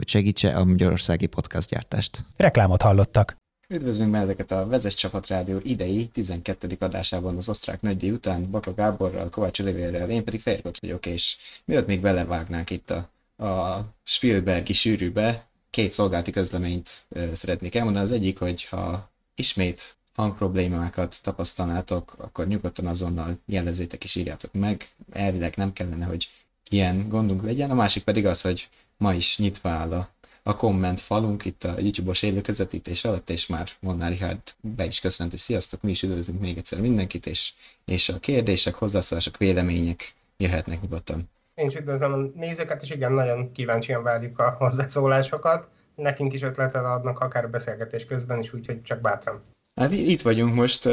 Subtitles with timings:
[0.00, 2.24] hogy segítse a magyarországi podcastgyártást.
[2.36, 3.36] Reklámot hallottak.
[3.68, 6.76] Üdvözlünk benneteket a Vezes Csapat Rádió idei 12.
[6.78, 11.86] adásában az osztrák nagydíj után Baka Gáborral, Kovács Olivérrel, én pedig Férgot vagyok, és miatt
[11.86, 18.04] még belevágnánk itt a, a Spielbergi sűrűbe, két szolgálati közleményt ö, szeretnék elmondani.
[18.04, 24.88] Az egyik, hogy ha ismét hangproblémákat tapasztalnátok, akkor nyugodtan azonnal jelezzétek és írjátok meg.
[25.12, 26.28] Elvileg nem kellene, hogy
[26.68, 27.70] ilyen gondunk legyen.
[27.70, 28.68] A másik pedig az, hogy
[29.00, 30.08] ma is nyitva áll a,
[30.42, 35.00] a komment falunk itt a YouTube-os élő közvetítés alatt, és már Molnár Richard be is
[35.00, 37.52] köszönt, hogy sziasztok, mi is üdvözlünk még egyszer mindenkit, és,
[37.84, 41.30] és a kérdések, hozzászólások, vélemények jöhetnek nyugodtan.
[41.54, 45.68] Én is üdvözlöm a nézőket, és igen, nagyon kíváncsian várjuk a hozzászólásokat.
[45.94, 49.42] Nekünk is ötletet adnak, akár a beszélgetés közben is, úgyhogy csak bátran.
[49.74, 50.88] Hát itt vagyunk most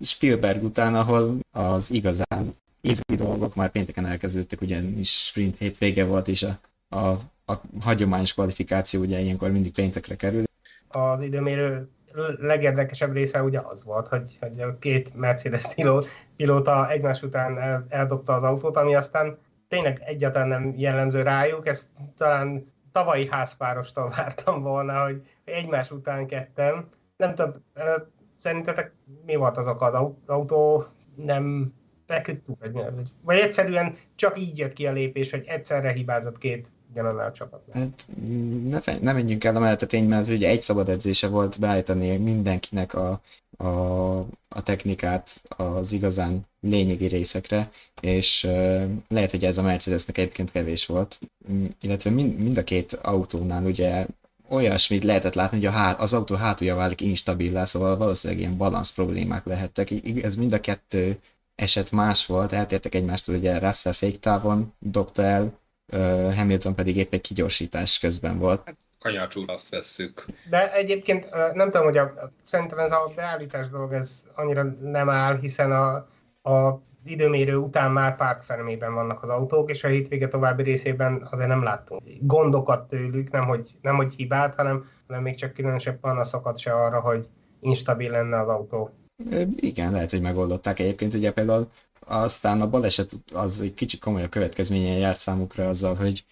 [0.00, 6.42] Spielberg után, ahol az igazán izgi dolgok már pénteken elkezdődtek, ugyanis sprint hétvége volt, és
[6.42, 6.58] a,
[6.96, 7.20] a,
[7.50, 10.42] a hagyományos kvalifikáció ugye ilyenkor mindig péntekre kerül.
[10.88, 11.88] Az időmérő
[12.38, 15.74] legérdekesebb része ugye az volt, hogy, hogy a két Mercedes
[16.36, 21.88] pilóta, egymás után el, eldobta az autót, ami aztán tényleg egyáltalán nem jellemző rájuk, ezt
[22.16, 26.88] talán tavalyi házpárostól vártam volna, hogy egymás után ketten.
[27.16, 27.54] Nem tudom,
[28.36, 28.92] szerintetek
[29.26, 29.84] mi volt az oka?
[29.86, 31.74] Az autó nem
[32.06, 32.72] feküdt, vagy,
[33.22, 37.78] vagy egyszerűen csak így jött ki a lépés, hogy egyszerre hibázott két ugyanannál a csapatnál.
[37.78, 38.06] Hát,
[38.84, 42.16] ne, ne menjünk el a mellett a tény, mert ugye egy szabad edzése volt beállítani
[42.16, 43.20] mindenkinek a,
[43.56, 50.50] a, a technikát az igazán lényegi részekre, és uh, lehet, hogy ez a Mercedesnek egyébként
[50.50, 51.18] kevés volt,
[51.52, 54.06] mm, illetve mind, mind a két autónál ugye
[54.48, 58.92] olyasmit lehetett látni, hogy a hát, az autó hátulja válik instabilá, szóval valószínűleg ilyen balansz
[58.92, 59.90] problémák lehettek.
[60.22, 61.18] Ez mind a kettő
[61.54, 65.58] eset más volt, eltértek egymástól, ugye Russell féktávon dobta el,
[66.36, 68.62] Hamilton pedig épp egy kigyorsítás közben volt.
[68.64, 70.24] Hát, kanyarcsúr azt vesszük.
[70.50, 75.38] De egyébként nem tudom, hogy a, szerintem ez a beállítás dolog ez annyira nem áll,
[75.38, 75.94] hiszen a,
[76.50, 81.62] a időmérő után már párkfermében vannak az autók, és a hétvége további részében azért nem
[81.62, 86.72] láttunk gondokat tőlük, nem hogy, nem hogy hibát, hanem, hanem még csak különösebb panaszokat se
[86.72, 87.28] arra, hogy
[87.60, 88.90] instabil lenne az autó.
[89.56, 91.70] Igen, lehet, hogy megoldották egyébként, ugye például
[92.10, 96.24] aztán a baleset az egy kicsit komolyabb következményen járt számukra azzal, hogy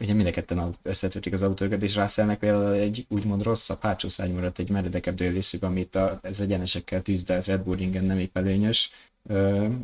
[0.00, 4.32] ugye mind a ketten összetötik az autókat, és Russellnek például egy úgymond rosszabb hátsó szágy
[4.32, 8.90] maradt egy meredekebb dőlészük, amit a, ez egyenesekkel tűzdelt Red Bull ringen nem épp előnyös,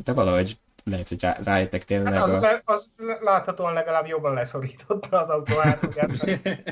[0.03, 2.13] de valahogy lehet, hogy rájöttek tényleg.
[2.13, 2.61] Hát az, a...
[2.65, 6.25] az láthatóan legalább jobban leszorította az autó átukat,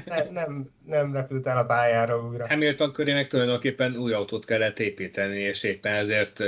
[0.06, 2.48] ne, nem, nem repült el a pályára újra.
[2.48, 6.44] Hamilton körének tulajdonképpen új autót kellett építeni, és éppen ezért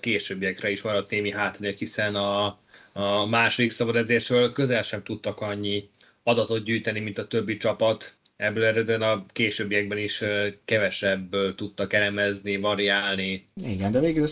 [0.00, 2.58] későbbiekre is maradt némi hátrányok, hiszen a,
[2.92, 5.90] a második szabadezésről közel sem tudtak annyi
[6.22, 8.14] adatot gyűjteni, mint a többi csapat.
[8.36, 10.22] Ebből eredően a későbbiekben is
[10.64, 13.48] kevesebb tudtak elemezni, variálni.
[13.64, 14.22] Igen, de végül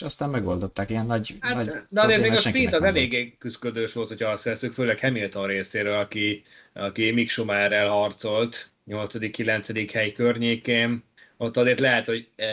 [0.00, 1.34] aztán megoldották ilyen nagy...
[1.40, 5.00] Hát, nagy de azért még a sprint az eléggé küzdködős volt, hogyha azt veszük, főleg
[5.00, 6.42] Hamilton részéről, aki,
[6.72, 9.90] aki Mick Schumacherrel harcolt 8.-9.
[9.92, 11.02] hely környékén
[11.36, 12.46] ott azért lehet, hogy e,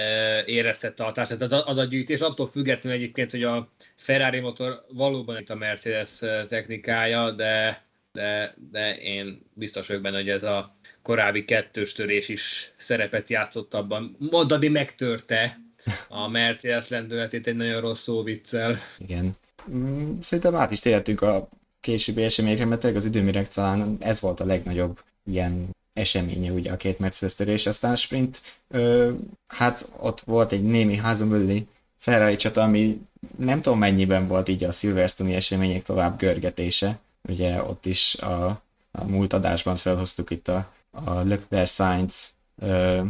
[0.46, 1.42] éreztette a hatását.
[1.42, 6.10] Az, az a gyűjtés attól függetlenül egyébként, hogy a Ferrari motor valóban itt a Mercedes
[6.48, 12.72] technikája, de, de, de én biztos vagyok benne, hogy ez a korábbi kettős törés is
[12.78, 14.16] szerepet játszott abban.
[14.32, 15.60] Mondani megtörte
[16.08, 18.78] a Mercedes lendületét egy nagyon rossz szó viccel.
[18.98, 19.38] Igen.
[19.72, 24.46] Mm, szerintem át is térhetünk a későbbi eseményekre, mert az időméreg talán ez volt a
[24.46, 29.12] legnagyobb ilyen eseménye ugye a két Mercedes törés, aztán a sprint, ö,
[29.48, 31.68] hát ott volt egy némi házon
[31.98, 33.02] Ferrari csata, ami
[33.38, 37.00] nem tudom mennyiben volt így a Silverstone események tovább görgetése.
[37.22, 38.62] Ugye ott is a,
[38.92, 43.02] a múlt adásban felhoztuk itt a, a Leclerc Sainz ö,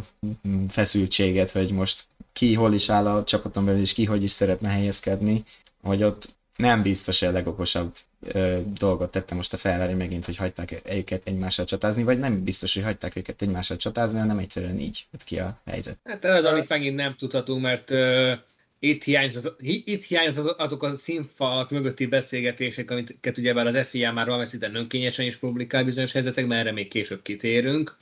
[0.68, 4.68] feszültséget, hogy most ki hol is áll a csapaton belül, és ki hogy is szeretne
[4.68, 5.44] helyezkedni,
[5.82, 10.36] hogy ott nem biztos, hogy a legokosabb ö, dolgot tette most a Ferrari megint, hogy
[10.36, 15.06] hagyták őket egymással csatázni, vagy nem biztos, hogy hagyták őket egymással csatázni, hanem egyszerűen így
[15.12, 15.98] jött ki a helyzet.
[16.04, 18.32] Hát ez amit megint nem tudhatunk, mert uh,
[18.84, 24.50] itt hiányzott, itt hiányzott azok a színfalak mögötti beszélgetések, amiket ugyebár az FIA már valamelyik
[24.50, 27.96] szinte önkényesen is publikál bizonyos helyzetekben, erre még később kitérünk.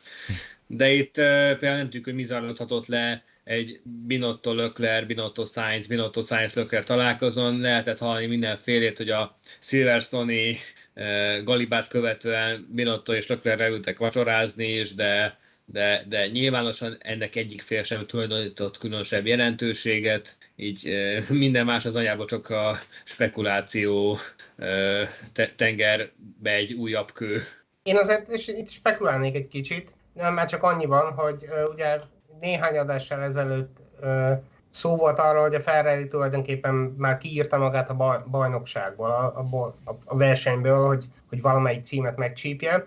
[0.66, 6.22] de itt például nem tudjuk, hogy mi zajlódhatott le egy Binotto Lökler, Binotto Sainz, Binotto
[6.22, 7.60] Sainz Lökler találkozón.
[7.60, 10.58] Lehetett hallani mindenfélét, hogy a Silverstone-i
[11.44, 15.38] Galibát követően Binotto és Lökler reültek vacsorázni is, de,
[15.72, 20.90] de, de nyilvánosan ennek egyik fél sem tulajdonított különösebb jelentőséget, így
[21.28, 22.72] minden más az anyába csak a
[23.04, 24.18] spekuláció
[25.56, 27.40] tengerbe egy újabb kő.
[27.82, 31.98] Én azért és itt spekulálnék egy kicsit, nem már csak annyiban, hogy ugye
[32.40, 33.76] néhány adással ezelőtt
[34.68, 39.38] szó volt arról, hogy a Ferrari tulajdonképpen már kiírta magát a bajnokságból, a,
[39.84, 42.86] a, a versenyből, hogy, hogy valamelyik címet megcsípje.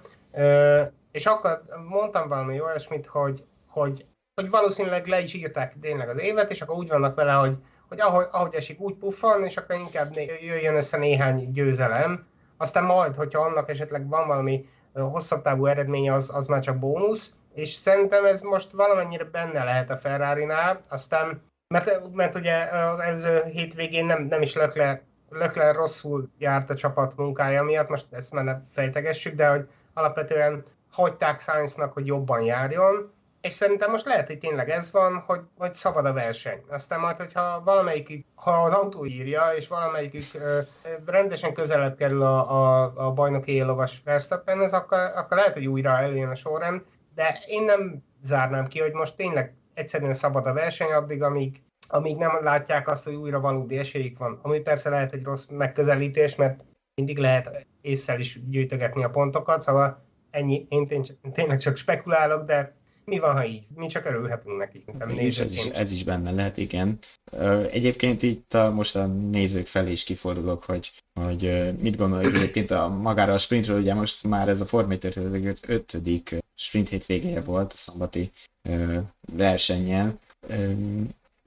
[1.14, 4.06] És akkor mondtam valami olyasmit, hogy, hogy,
[4.36, 7.58] hogy valószínűleg le is írták tényleg az évet, és akkor úgy vannak vele, hogy,
[7.88, 12.28] hogy ahogy, ahogy esik, úgy puffan, és akkor inkább jöjjön össze néhány győzelem.
[12.58, 17.34] Aztán majd, hogyha annak esetleg van valami hosszabb távú eredménye, az, az már csak bónusz,
[17.54, 23.44] és szerintem ez most valamennyire benne lehet a Ferrari-nál, aztán, mert, mert ugye az előző
[23.44, 28.44] hétvégén nem, nem is Leclerc, Leclerc rosszul járt a csapat munkája miatt, most ezt már
[28.44, 33.12] ne fejtegessük, de hogy alapvetően hagyták Sainznak, hogy jobban járjon,
[33.42, 36.64] és szerintem most lehet, hogy tényleg ez van, hogy, hogy szabad a verseny.
[36.70, 40.24] Aztán majd, hogyha valamelyikük, ha az autó írja, és valamelyikük
[41.06, 46.30] rendesen közelebb kerül a, a, a bajnoki élovas Verstappenhez, akkor, akkor lehet, hogy újra eljön
[46.30, 46.82] a sorrend,
[47.16, 52.18] de én nem zárnám ki, hogy most tényleg egyszerűen szabad a verseny addig, amíg, amíg
[52.18, 54.40] nem látják azt, hogy újra valódi esélyük van.
[54.42, 56.64] Ami persze lehet egy rossz megközelítés, mert
[56.96, 60.03] mindig lehet észszel is gyűjtögetni a pontokat, szóval
[60.34, 60.88] ennyi, én
[61.34, 62.76] tényleg csak spekulálok, de
[63.06, 63.64] mi van, ha így?
[63.76, 64.84] Mi csak örülhetünk neki.
[65.16, 67.00] És ez, is, ez is benne lehet, igen.
[67.72, 72.88] Egyébként itt a, most a nézők felé is kifordulok, hogy, hogy mit gondolok egyébként a
[72.90, 76.44] magára a sprintről, ugye most már ez a Forma 5.
[76.56, 78.32] sprint hétvégéje volt a szombati
[79.32, 80.20] versenyen.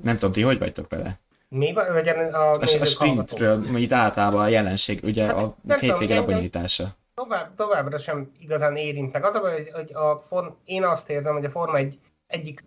[0.02, 1.18] Nem tudom, ti hogy vagytok vele?
[1.48, 1.92] Mi van?
[1.92, 7.54] Vagy a, a, a sprintről, itt általában a jelenség, ugye hát, a hétvége lebonyolítása tovább,
[7.54, 9.24] továbbra sem igazán érint meg.
[9.24, 12.60] Az a hogy, hogy a form, én azt érzem, hogy a Forma egy egyik,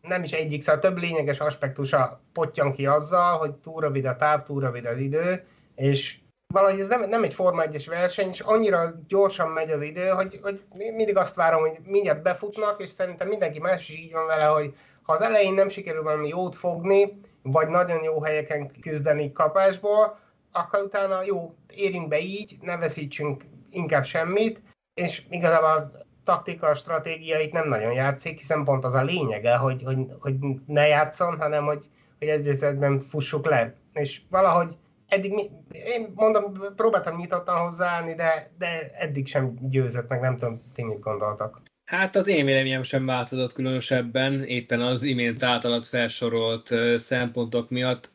[0.00, 4.42] nem is egyik, szóval több lényeges aspektusa potyan ki azzal, hogy túl rövid a táv,
[4.42, 6.18] túl rövid az idő, és
[6.54, 10.38] valahogy ez nem, nem egy Forma 1 verseny, és annyira gyorsan megy az idő, hogy,
[10.42, 14.44] hogy mindig azt várom, hogy mindjárt befutnak, és szerintem mindenki más is így van vele,
[14.44, 20.18] hogy ha az elején nem sikerül valami jót fogni, vagy nagyon jó helyeken küzdeni kapásból,
[20.52, 23.42] akkor utána jó, érjünk be így, ne veszítsünk
[23.74, 24.62] inkább semmit,
[24.94, 25.90] és igazából a
[26.24, 30.34] taktika, a stratégia itt nem nagyon játszik, hiszen pont az a lényege, hogy, hogy, hogy
[30.66, 31.84] ne játszon, hanem hogy,
[32.18, 33.74] hogy egyszerűen fussuk le.
[33.92, 34.76] És valahogy
[35.08, 40.60] eddig, mi, én mondom, próbáltam nyitottan hozzáállni, de, de eddig sem győzött meg, nem tudom,
[40.74, 41.62] ti mit gondoltak.
[41.84, 48.12] Hát az én véleményem sem változott különösebben, éppen az imént általad felsorolt szempontok miatt.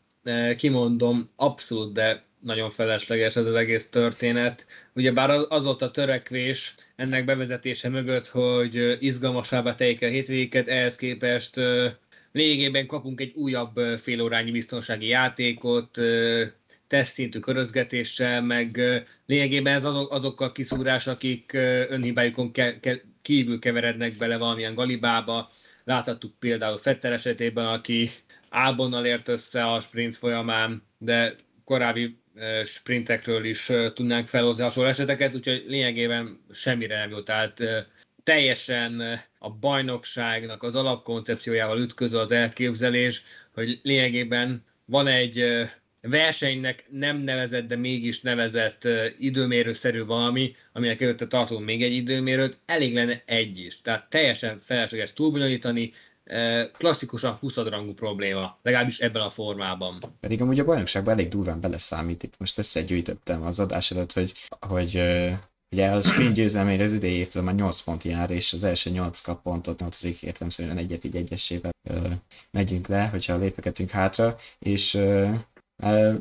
[0.57, 4.65] Kimondom, abszolút, de nagyon felesleges ez az egész történet.
[4.93, 11.55] Ugyebár az volt a törekvés ennek bevezetése mögött, hogy izgalmasabbá tegyék a hétvégéket, ehhez képest
[12.31, 15.99] lényegében kapunk egy újabb félórányi biztonsági játékot,
[16.87, 18.81] tesztszintű körözgetéssel, meg
[19.25, 21.53] lényegében ez azok, azok a kiszúrás, akik
[21.89, 25.49] önhibájukon ke, ke, kívül keverednek bele valamilyen galibába.
[25.83, 28.09] Láthattuk például Fetter esetében, aki
[28.49, 32.17] Ábonnal ért össze a sprint folyamán, de korábbi
[32.65, 37.25] sprintekről is tudnánk felhozni hasonló eseteket, úgyhogy lényegében semmire nem jut.
[37.25, 37.61] Tehát
[38.23, 45.45] teljesen a bajnokságnak az alapkoncepciójával ütköző az elképzelés, hogy lényegében van egy
[46.01, 52.93] versenynek nem nevezett, de mégis nevezett időmérőszerű valami, aminek előtte tartunk még egy időmérőt, elég
[52.93, 53.81] lenne egy is.
[53.81, 55.93] Tehát teljesen felesleges túlbonyolítani,
[56.77, 59.99] klasszikusan 20 rangú probléma, legalábbis ebben a formában.
[60.19, 65.01] Pedig amúgy a bajnokságban elég durván beleszámít, itt most összegyűjtöttem az adás előtt, hogy, hogy
[65.71, 69.19] Ugye a sprint győzelmére az idei évtől már 8 pont jár, és az első 8
[69.19, 72.07] kap pontot, 8 értem szerint egyet így egyesével ö,
[72.51, 75.29] megyünk le, hogyha lépeketünk hátra, és ö,
[75.83, 76.13] ö,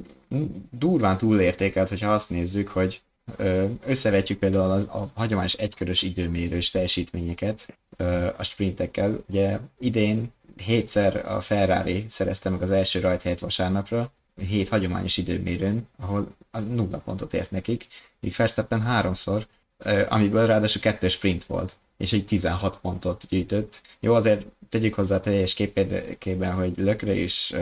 [0.71, 3.03] durván túlértékelt, hogyha azt nézzük, hogy
[3.87, 7.79] összevetjük például az, a hagyományos egykörös időmérős teljesítményeket
[8.37, 9.25] a sprintekkel.
[9.29, 14.13] Ugye idén hétszer a Ferrari szerezte meg az első rajthelyet vasárnapra,
[14.49, 17.87] hét hagyományos időmérőn, ahol a nulla pontot ért nekik,
[18.21, 19.47] míg Verstappen háromszor,
[20.09, 23.81] amiből ráadásul kettő sprint volt, és egy 16 pontot gyűjtött.
[24.01, 25.55] Jó, azért tegyük hozzá a teljes
[26.19, 27.55] képében, hogy Lökre is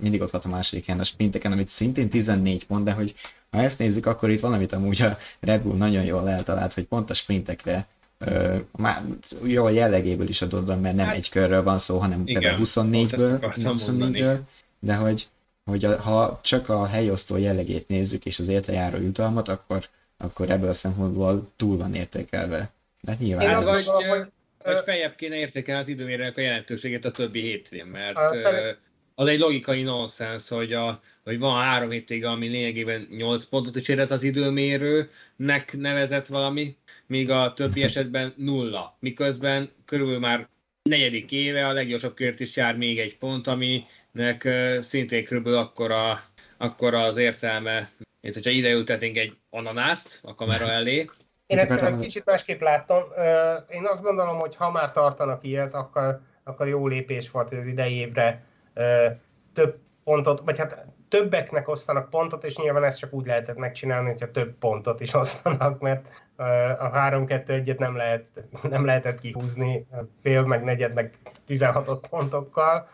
[0.00, 3.14] mindig ott volt a második helyen a sprinteken, amit szintén 14 pont, de hogy
[3.50, 7.10] ha ezt nézzük, akkor itt valamit amúgy a Red Bull nagyon jól eltalált, hogy pont
[7.10, 7.86] a sprintekre
[8.24, 9.02] Ö, már
[9.44, 12.64] jó, a jellegéből is adódva, mert nem Hát- egy körről van szó, hanem Igen, például
[12.72, 14.38] pont ezt 24-ből, akartam 24-ből
[14.80, 15.28] de hogy,
[15.64, 19.84] hogy a, ha csak a helyosztó jellegét nézzük, és az érte járó jutalmat, akkor,
[20.16, 22.70] akkor ebből a szempontból túl van értékelve.
[23.00, 27.10] De nyilván Én ez azt is, vagy, feljebb kéne értékelni az időmérőnek a jelentőségét a
[27.10, 28.80] többi hétvén, mert szerint-
[29.14, 33.88] az egy logikai nonsens, hogy, a, hogy van három hétvége, ami lényegében 8 pontot is
[33.88, 38.96] érett az időmérőnek nevezett valami, míg a többi esetben nulla.
[39.00, 40.48] Miközben körülbelül már
[40.82, 44.48] negyedik éve a leggyorsabb kört is jár még egy pont, aminek
[44.80, 46.22] szintén körülbelül akkora,
[46.56, 51.10] akkora az értelme, mint hogyha ideültetnénk egy ananászt a kamera elé.
[51.46, 53.02] Én ezt egy kicsit másképp láttam.
[53.68, 57.66] Én azt gondolom, hogy ha már tartanak ilyet, akkor, akkor jó lépés volt, hogy az
[57.66, 58.44] idei évre
[59.52, 64.30] több pontot, vagy hát többeknek osztanak pontot, és nyilván ezt csak úgy lehetett megcsinálni, hogyha
[64.30, 66.08] több pontot is osztanak, mert
[66.78, 68.26] a 3-2-1-et nem, lehet,
[68.62, 69.86] nem lehetett kihúzni
[70.20, 71.14] fél, meg negyed, meg
[71.46, 72.88] 16 pontokkal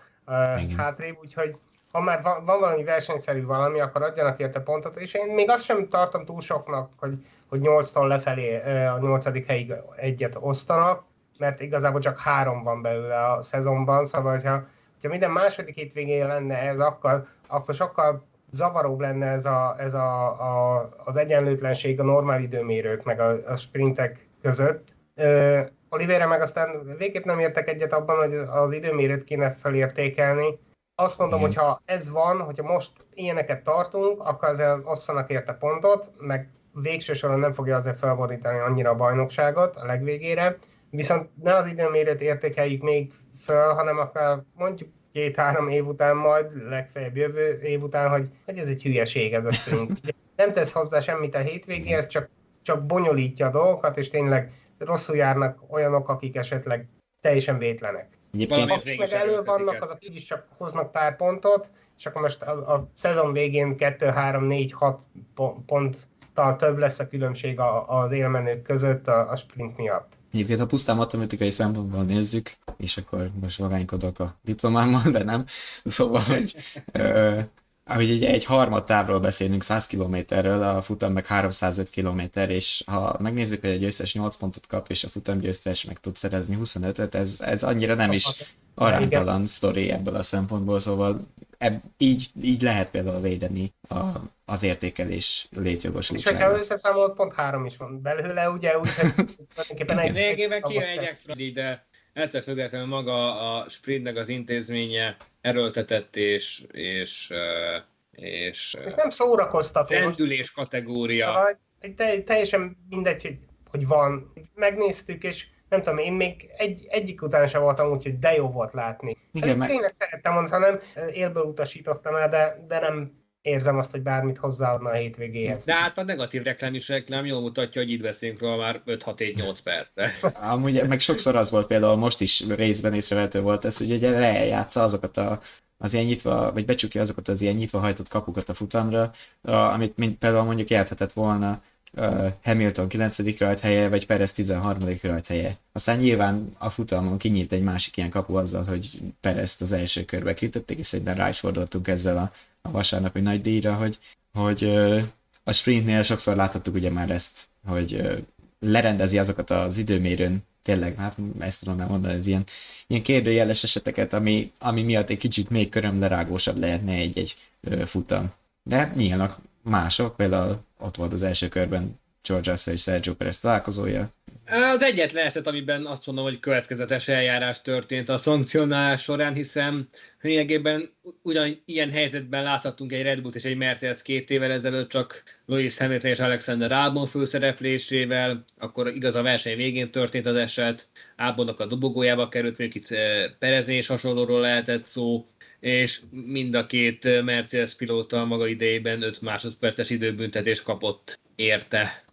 [0.59, 0.77] Igen.
[0.77, 1.57] hátrébb, úgyhogy
[1.93, 5.65] ha már van, van valami versenyszerű valami, akkor adjanak érte pontot, és én még azt
[5.65, 8.57] sem tartom túl soknak, hogy, hogy 8-tól lefelé
[8.87, 9.47] a 8.
[9.47, 11.05] helyig egyet osztanak,
[11.39, 16.59] mert igazából csak három van belőle a szezonban, szóval hogyha, hogyha minden második hétvégén lenne
[16.59, 22.41] ez, akkor, akkor sokkal zavaróbb lenne ez, a, ez a, a, az egyenlőtlenség a normál
[22.41, 24.95] időmérők meg a, a sprintek között.
[25.15, 25.61] Ö,
[25.91, 30.59] Olivére meg aztán végképp nem értek egyet abban, hogy az időmérőt kéne felértékelni.
[30.95, 36.11] Azt mondom, hogy ha ez van, hogyha most ilyeneket tartunk, akkor azért osszanak érte pontot,
[36.19, 40.57] meg végső soron nem fogja azért felborítani annyira a bajnokságot a legvégére,
[40.91, 47.17] viszont ne az időmérőt értékeljük még föl, hanem akár mondjuk két-három év után majd, legfeljebb
[47.17, 49.91] jövő év után, hogy, hogy ez egy hülyeség ez a sprint.
[49.91, 52.29] Ugye Nem tesz hozzá semmit a hétvégéhez, csak,
[52.63, 56.89] csak bonyolítja a dolgokat, és tényleg rosszul járnak olyanok, akik esetleg
[57.21, 58.09] teljesen vétlenek.
[58.33, 62.43] egyébként Akik meg elő vannak, azok így is csak hoznak pár pontot, és akkor most
[62.43, 65.03] a, a szezon végén 2, 3, 4, 6
[65.35, 70.16] po- ponttal több lesz a különbség a, az élmenők között a, a sprint miatt.
[70.37, 75.45] Egyébként, ha pusztán matematikai szempontból nézzük, és akkor most vagánykodok a diplomámmal, de nem.
[75.85, 76.57] Szóval, hogy,
[76.93, 77.41] ö,
[77.85, 83.17] hogy egy, egy harmad távról beszélünk 100 kilométerről, a futam meg 305 kilométer, és ha
[83.19, 87.15] megnézzük, hogy egy győztes 8 pontot kap, és a futam győztes meg tud szerezni 25-öt,
[87.15, 88.27] ez, ez annyira nem is
[88.75, 91.27] aránytalan sztori ebből a szempontból, szóval
[91.59, 94.05] ebb, így, így lehet például védeni a,
[94.45, 96.59] az értékelés És hogyha létjogosultságát.
[96.59, 99.13] összeszámolod, pont három is van belőle, ugye, úgyhogy
[99.55, 100.17] tulajdonképpen egy...
[100.17, 107.31] Egy- kéne egy extra de ettől függetlenül maga a sprintnek az intézménye erőltetett és, és,
[107.31, 107.77] ö,
[108.11, 109.87] és ö, És nem szórakoztató.
[109.95, 111.57] szendülés kategória.
[111.81, 113.39] Egy te, teljesen mindegy, hogy,
[113.71, 114.33] hogy van.
[114.55, 118.49] Megnéztük, és nem tudom, én még egy, egyik után sem voltam úgy, hogy de jó
[118.51, 119.11] volt látni.
[119.11, 120.81] Igen, Igen, meg- Tényleg szerettem volna, hanem
[121.13, 125.65] élből utasítottam el, de, de nem érzem azt, hogy bármit hozzáadna a hétvégéhez.
[125.65, 129.59] De hát a negatív reklám is reklám jól mutatja, hogy itt beszélünk róla már 5-6-7-8
[129.63, 130.13] perce.
[130.53, 134.83] Amúgy meg sokszor az volt például most is részben észrevehető volt ez, hogy ugye lejátsza
[134.83, 135.41] azokat a,
[135.79, 139.97] az ilyen nyitva, vagy becsukja azokat az ilyen nyitva hajtott kapukat a futamra, a, amit
[139.97, 141.63] mind, például mondjuk jelenthetett volna
[141.97, 143.39] uh, Hamilton 9.
[143.39, 144.99] rajthelye, vagy Perez 13.
[145.03, 145.57] rajthelye.
[145.73, 150.35] Aztán nyilván a futamon kinyílt egy másik ilyen kapu azzal, hogy Perezt az első körbe
[150.35, 153.99] kiütötték, és szerintem rá is fordultunk ezzel a, a vasárnapi nagy díjra, hogy,
[154.33, 155.03] hogy uh,
[155.45, 158.19] a sprintnél sokszor láthattuk ugye már ezt, hogy uh,
[158.61, 162.45] lerendezi azokat az időmérőn, tényleg, hát ezt tudom nem mondani, ez ilyen,
[162.87, 167.37] ilyen kérdőjeles eseteket, ami, ami miatt egy kicsit még körömlerágósabb lehetne egy-egy
[167.85, 168.33] futam.
[168.63, 174.11] De nyílnak mások, például ott volt az első körben George Russell és Sergio Perez találkozója.
[174.47, 179.89] Az egyetlen eset, amiben azt mondom, hogy következetes eljárás történt a szankcionálás során, hiszen
[180.21, 180.91] lényegében
[181.23, 185.79] ugyan ilyen helyzetben láthattunk egy Red Bull és egy Mercedes két évvel ezelőtt, csak Lewis
[185.79, 191.67] Hamilton és Alexander Albon főszereplésével, akkor igaz a verseny végén történt az eset, Albonnak a
[191.67, 195.27] dobogójába került, mondjuk itt eh, Pereznél is hasonlóról lehetett szó,
[195.61, 202.05] és mind a két eh, Mercedes pilóta maga idejében 5 másodperces időbüntetés kapott érte.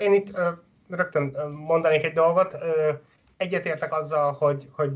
[0.00, 0.38] Én itt
[0.88, 2.56] rögtön mondanék egy dolgot.
[3.36, 4.90] Egyetértek azzal, hogy, hogy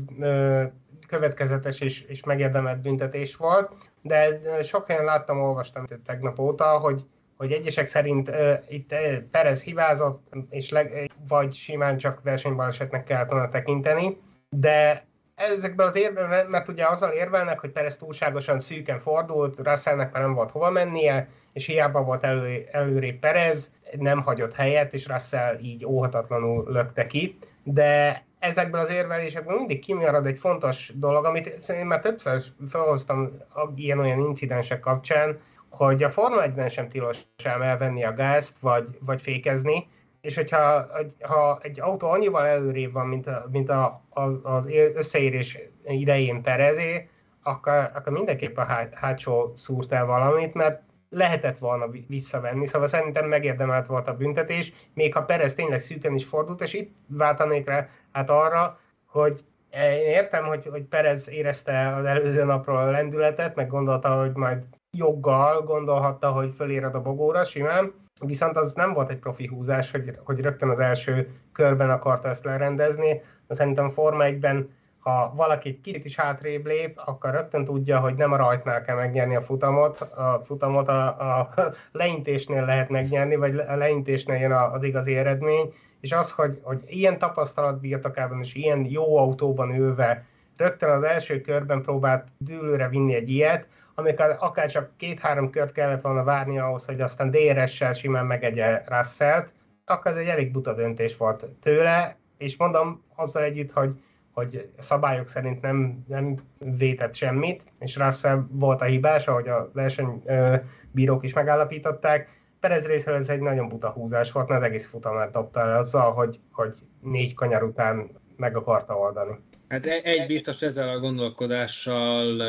[1.07, 3.71] következetes és, és megérdemelt büntetés volt,
[4.01, 7.03] de sok helyen láttam, olvastam tegnap óta, hogy,
[7.37, 8.95] hogy egyesek szerint ö, itt
[9.31, 14.17] Perez hibázott, és leg, vagy simán csak versenybalesetnek kellett volna tekinteni,
[14.49, 20.21] de ezekben az érve, mert ugye azzal érvelnek, hogy Perez túlságosan szűken fordult, Russellnek már
[20.21, 25.57] nem volt hova mennie, és hiába volt elő, előrébb Perez, nem hagyott helyet, és Russell
[25.61, 31.85] így óhatatlanul lökte ki, de ezekben az érvelésekben mindig kimarad egy fontos dolog, amit én
[31.85, 33.31] már többször felhoztam
[33.75, 35.39] ilyen-olyan incidensek kapcsán,
[35.69, 39.87] hogy a Forma 1-ben sem tilos sem elvenni a gázt, vagy, vagy fékezni,
[40.25, 40.87] és hogyha
[41.21, 47.09] ha egy autó annyival előrébb van, mint, a, mint a, az, az összeérés idején Perezé,
[47.43, 53.27] akkor, akkor mindenképp a hát, hátsó szúrt el valamit, mert lehetett volna visszavenni, szóval szerintem
[53.27, 57.89] megérdemelt volt a büntetés, még ha Perez tényleg szűken is fordult, és itt váltanék rá
[58.11, 63.67] hát arra, hogy én értem, hogy, hogy Perez érezte az előző napról a lendületet, meg
[63.67, 64.63] gondolta, hogy majd
[64.97, 70.17] joggal gondolhatta, hogy fölérad a bogóra simán, viszont az nem volt egy profi húzás, hogy,
[70.23, 73.21] hogy rögtön az első körben akarta ezt lerendezni.
[73.47, 74.69] De szerintem Forma 1-ben,
[74.99, 79.35] ha valaki kicsit is hátrébb lép, akkor rögtön tudja, hogy nem a rajtnál kell megnyerni
[79.35, 81.07] a futamot, a futamot a,
[81.39, 81.49] a
[81.91, 87.17] leintésnél lehet megnyerni, vagy a leintésnél jön az igazi eredmény, és az, hogy, hogy ilyen
[87.17, 90.25] tapasztalat birtokában és ilyen jó autóban ülve
[90.57, 96.01] rögtön az első körben próbált dűlőre vinni egy ilyet, amikor akár csak két-három kört kellett
[96.01, 99.51] volna várni ahhoz, hogy aztán DRS-sel simán megegye Russell-t,
[99.85, 103.91] akkor ez egy elég buta döntés volt tőle, és mondom azzal együtt, hogy,
[104.31, 106.35] hogy szabályok szerint nem, nem
[106.77, 112.29] vétett semmit, és Russell volt a hibás, ahogy a versenybírók is megállapították.
[112.59, 116.13] Perez részéről ez egy nagyon buta húzás volt, mert az egész futamát dobta el azzal,
[116.13, 119.39] hogy, hogy négy kanyar után meg akarta oldani.
[119.67, 122.41] Hát egy biztos ezzel a gondolkodással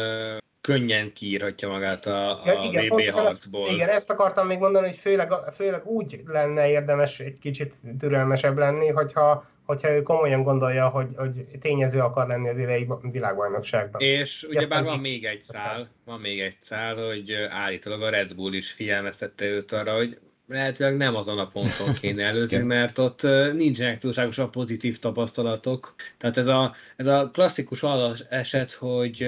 [0.67, 3.67] könnyen kiírhatja magát a, a ja, igen, VB harcból.
[3.67, 8.59] Ezt, igen, ezt akartam még mondani, hogy főleg, főleg úgy lenne érdemes egy kicsit türelmesebb
[8.59, 14.01] lenni, hogyha, hogyha ő komolyan gondolja, hogy, hogy tényező akar lenni az idei világbajnokságban.
[14.01, 18.53] És ugyebár van még egy szál, van még egy szál, hogy állítólag a Red Bull
[18.53, 20.19] is figyelmeztette őt arra, hogy
[20.49, 25.95] lehetőleg nem azon a ponton kéne előzni, mert ott nincsenek túlságosan pozitív tapasztalatok.
[26.19, 27.83] Tehát ez a, ez a klasszikus
[28.29, 29.27] eset, hogy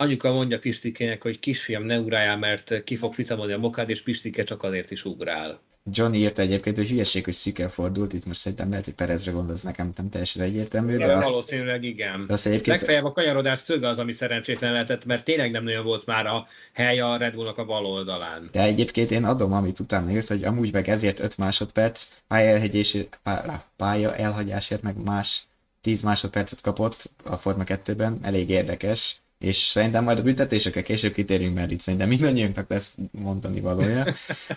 [0.00, 4.42] anyuka mondja Pistikének, hogy kisfiam, ne ugráljál, mert ki fog ficamodni a mokád, és Pistike
[4.42, 5.60] csak azért is ugrál.
[5.92, 9.62] Johnny írta egyébként, hogy hülyeség, hogy szűken fordult, itt most szerintem lehet, hogy Perezre gondolsz,
[9.62, 10.96] nekem nem teljesen egyértelmű.
[10.96, 12.26] De azt, valószínűleg igen.
[12.26, 12.76] De azt egyébként...
[12.76, 16.46] Legfeljebb a kanyarodás szöge az, ami szerencsétlen lehetett, mert tényleg nem nagyon volt már a
[16.72, 18.48] hely a Red Bullnak a bal oldalán.
[18.52, 22.08] De egyébként én adom, amit utána írt, hogy amúgy meg ezért 5 másodperc
[23.76, 25.46] pálya elhagyásért meg más
[25.80, 31.54] 10 másodpercet kapott a Forma 2-ben, elég érdekes és szerintem majd a büntetésekre később kitérünk,
[31.54, 34.06] mert itt szerintem mindannyiunknak lesz mondani valója.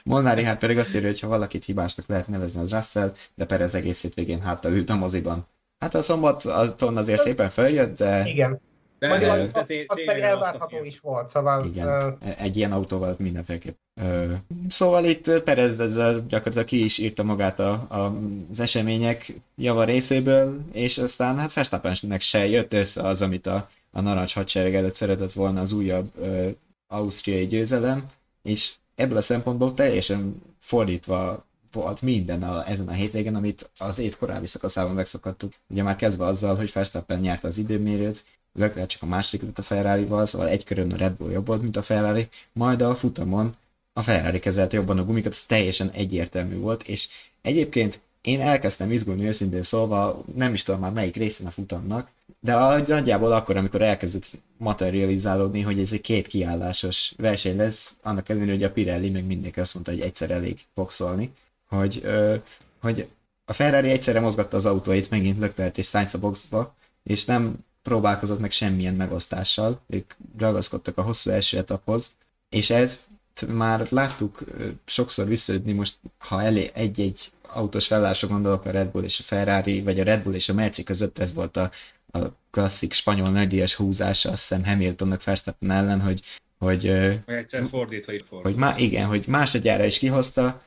[0.04, 3.76] Molnári hát pedig azt írja, hogy ha valakit hibásnak lehet nevezni, az Russell, de Perez
[3.76, 5.48] egész hétvégén háttal ült a moziban.
[5.80, 7.26] Hát a szombaton azért Ez...
[7.26, 8.24] szépen följött, de...
[8.26, 8.60] Igen.
[9.00, 11.66] De, Magyar, de, de, de, az pedig elvárható is volt, szóval...
[11.66, 12.42] Igen, uh...
[12.42, 13.78] egy ilyen autóval mindenféleképp.
[14.02, 14.32] Uh,
[14.70, 18.14] szóval itt Perez ezzel gyakorlatilag ki is írta magát a, a,
[18.52, 24.02] az események java részéből, és aztán hát Verstappennek se jött össze az, amit a a
[24.02, 26.50] narancs hadsereg előtt szeretett volna az újabb ö,
[26.88, 28.10] ausztriai győzelem,
[28.42, 34.18] és ebből a szempontból teljesen fordítva volt minden a, ezen a hétvégen, amit az év
[34.18, 35.54] korábbi szakaszában megszokhattuk.
[35.68, 38.24] Ugye már kezdve azzal, hogy Verstappen nyerte az időmérőt,
[38.54, 41.62] Leclerc csak a második lett a Ferrari-val, szóval egy körön a Red Bull jobb volt,
[41.62, 43.56] mint a Ferrari, majd a futamon
[43.94, 47.08] a Ferrari kezelte jobban a gumikat, ez teljesen egyértelmű volt, és
[47.42, 52.54] egyébként én elkezdtem izgulni őszintén szólva, nem is tudom már melyik részén a futamnak, de
[52.88, 58.64] nagyjából akkor, amikor elkezdett materializálódni, hogy ez egy két kiállásos verseny lesz, annak ellenére, hogy
[58.64, 61.32] a Pirelli meg mindenki azt mondta, hogy egyszer elég boxolni,
[61.68, 62.36] hogy, ö,
[62.80, 63.08] hogy
[63.46, 68.40] a Ferrari egyszerre mozgatta az autóit megint Leclerc és Sainz a boxba, és nem próbálkozott
[68.40, 72.16] meg semmilyen megosztással, ők ragaszkodtak a hosszú első etaphoz,
[72.50, 73.04] és ez
[73.48, 74.44] már láttuk
[74.86, 79.82] sokszor visszaütni most, ha elé egy-egy autós felállásra gondolok, a Red Bull és a Ferrari,
[79.82, 81.72] vagy a Red Bull és a Merci között, ez volt a,
[82.12, 82.20] a
[82.52, 86.22] klasszik spanyol nagydíjas húzása, azt hiszem Hamiltonnak Verstappen ellen, hogy
[86.58, 86.88] hogy,
[87.26, 88.50] vagy egyszer fordítva is fordítva.
[88.50, 90.64] Hogy má, igen, hogy másodjára is kihozta,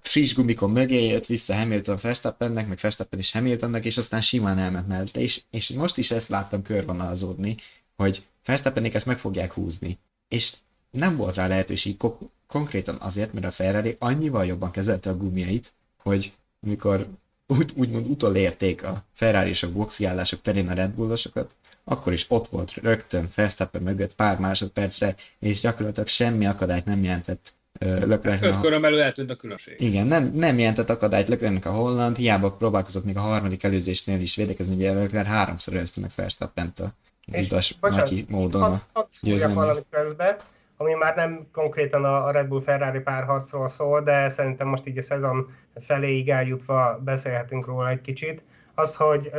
[0.00, 4.88] friss gumikon mögé jött vissza Hamilton Verstappennek, meg Verstappen is Hamiltonnak, és aztán simán elment
[4.88, 7.56] mellette, és, és most is ezt láttam körvonalazódni,
[7.96, 9.98] hogy Verstappenék ezt meg fogják húzni.
[10.28, 10.52] És
[10.90, 15.72] nem volt rá lehetőség ko- konkrétan azért, mert a Ferrari annyival jobban kezelte a gumiait,
[16.06, 17.06] hogy amikor
[17.46, 22.48] úgy, úgymond utolérték a Ferrari és a boxiállások terén a Red Bullosokat, akkor is ott
[22.48, 28.42] volt rögtön Verstappen mögött pár másodpercre, és gyakorlatilag semmi akadályt nem jelentett Leclerc.
[28.42, 29.80] Öt köröm elő eltűnt a különbség.
[29.80, 34.36] Igen, nem, nem jelentett akadályt Leclercnek a holland, hiába próbálkozott még a harmadik előzésnél is
[34.36, 36.92] védekezni, ugye Leclerc háromszor előzte meg Verstappent a
[37.32, 38.62] utas Matyi módon
[38.94, 39.54] a győzelmi.
[39.54, 40.38] valamit közbe,
[40.76, 45.02] ami már nem konkrétan a Red Bull Ferrari párharcról szól, de szerintem most így a
[45.02, 48.42] szezon feléig eljutva beszélhetünk róla egy kicsit.
[48.74, 49.30] Az, hogy,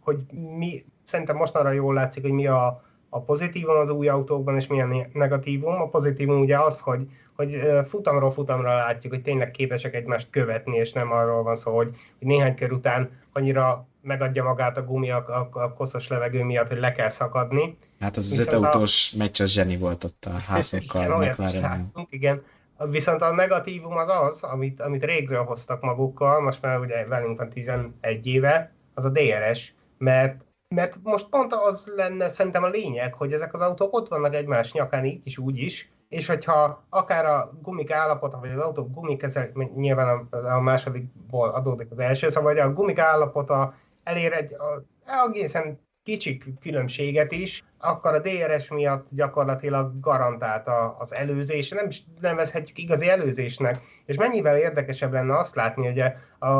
[0.00, 0.24] hogy
[0.56, 5.10] mi, szerintem mostanra jól látszik, hogy mi a, a pozitívum az új autókban, és milyen
[5.12, 5.80] negatívum.
[5.80, 10.92] A pozitívum ugye az, hogy, hogy futamról futamra látjuk, hogy tényleg képesek egymást követni, és
[10.92, 15.48] nem arról van szó, hogy, hogy néhány kör után annyira megadja magát a gumi a,
[15.52, 17.78] a, a koszos levegő miatt, hogy le kell szakadni.
[18.00, 19.16] Hát az az öt autós a...
[19.18, 21.92] meccs az zseni volt ott a házokkal, McLaren.
[22.08, 22.42] Igen,
[22.88, 27.48] Viszont a negatívum az az, amit, amit régről hoztak magukkal, most már ugye velünk van
[27.48, 33.32] 11 éve, az a DRS, mert mert most pont az lenne szerintem a lényeg, hogy
[33.32, 37.52] ezek az autók ott vannak egymás nyakán így is, úgy is, és hogyha akár a
[37.62, 42.62] gumik állapota, vagy az autók gumikezel, nyilván a, a másodikból adódik az első, szóval vagy
[42.62, 43.74] a gumik állapota
[44.10, 44.84] elér egy a,
[45.26, 50.68] egészen kicsik különbséget is, akkor a DRS miatt gyakorlatilag garantált
[50.98, 56.02] az előzés, nem is nevezhetjük igazi előzésnek, és mennyivel érdekesebb lenne azt látni, hogy
[56.38, 56.54] a,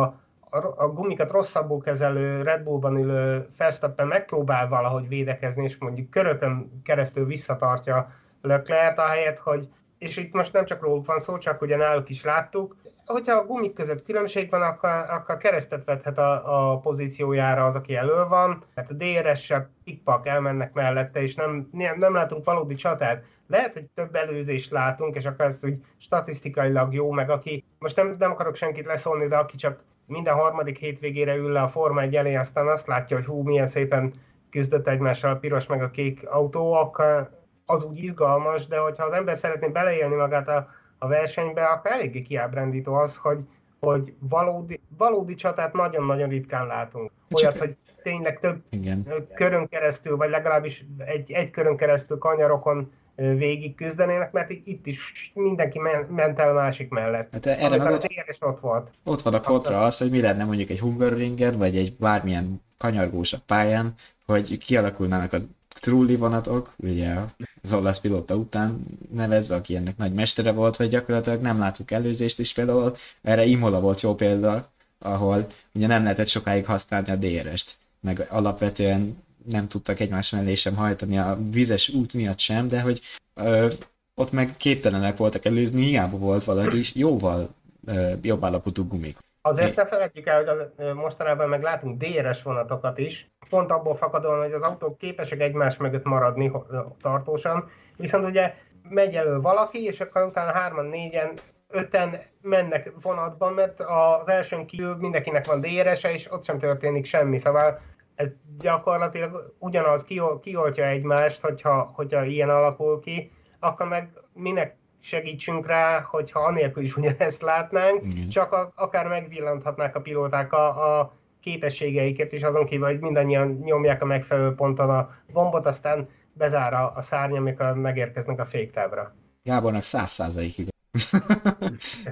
[0.76, 7.26] a gumikat rosszabbul kezelő Red Bullban ülő Verstappen megpróbál valahogy védekezni, és mondjuk körökön keresztül
[7.26, 12.08] visszatartja Leclerc, ahelyett, hogy és itt most nem csak róluk van szó, csak ugye náluk
[12.08, 12.76] is láttuk,
[13.10, 17.94] hogyha a gumik között különbség van, akkor, akkor keresztet vethet a, a pozíciójára az, aki
[17.94, 23.24] elő van, mert a DRS-sel pikpak elmennek mellette, és nem, nem, nem látunk valódi csatát.
[23.46, 28.16] Lehet, hogy több előzést látunk, és akkor ez úgy statisztikailag jó, meg aki, most nem,
[28.18, 32.16] nem akarok senkit leszólni, de aki csak minden harmadik hétvégére ül le a Forma 1
[32.16, 34.12] elé, aztán azt látja, hogy hú, milyen szépen
[34.50, 37.30] küzdött egymással a piros meg a kék autó, akkor
[37.66, 40.68] az úgy izgalmas, de hogyha az ember szeretné beleélni magát a,
[41.02, 43.38] a versenybe, akkor eléggé kiábrándító az, hogy,
[43.80, 47.10] hogy valódi, valódi csatát nagyon-nagyon ritkán látunk.
[47.30, 47.62] Olyat, Csak...
[47.62, 49.06] hogy tényleg több Igen.
[49.34, 55.78] körön keresztül, vagy legalábbis egy, egy körön keresztül kanyarokon végig küzdenének, mert itt is mindenki
[56.08, 57.32] ment el másik mellett.
[57.32, 58.06] Hát erre meg ott,
[58.40, 58.90] ott volt.
[59.04, 63.40] Ott van a kontra az, hogy mi lenne mondjuk egy Hungaroringen, vagy egy bármilyen kanyargósabb
[63.46, 63.94] pályán,
[64.26, 65.38] hogy kialakulnának a
[65.80, 67.16] trulli vonatok, ugye
[67.62, 72.38] az olasz pilóta után nevezve, aki ennek nagy mestere volt, hogy gyakorlatilag nem látunk előzést
[72.38, 77.76] is például, erre Imola volt jó példa, ahol ugye nem lehetett sokáig használni a DRS-t,
[78.00, 83.00] meg alapvetően nem tudtak egymás mellé sem hajtani a vizes út miatt sem, de hogy
[83.34, 83.72] ö,
[84.14, 89.18] ott meg képtelenek voltak előzni, hiába volt valaki jóval ö, jobb állapotú gumik.
[89.42, 94.42] Azért ne felejtjük el, hogy az, mostanában meg látunk DRS vonatokat is, pont abból fakadóan,
[94.42, 96.52] hogy az autók képesek egymás mögött maradni
[97.00, 98.54] tartósan, viszont ugye
[98.88, 104.96] megy elő valaki, és akkor utána hárman, négyen, öten mennek vonatban, mert az elsőn kívül
[104.96, 107.80] mindenkinek van DRS-e, és ott sem történik semmi, szóval
[108.14, 110.04] ez gyakorlatilag ugyanaz
[110.40, 116.96] kioltja egymást, hogyha, hogyha ilyen alakul ki, akkor meg minek segítsünk rá, hogyha anélkül is
[116.96, 118.28] ugyanezt látnánk, Igen.
[118.28, 124.02] csak a, akár megvillanthatnák a pilóták a, a képességeiket, és azon kívül, hogy mindannyian nyomják
[124.02, 129.14] a megfelelő ponton a gombot, aztán bezár a, a szárny, amikor megérkeznek a féktávra.
[129.42, 130.68] Gábornak száz százalékig.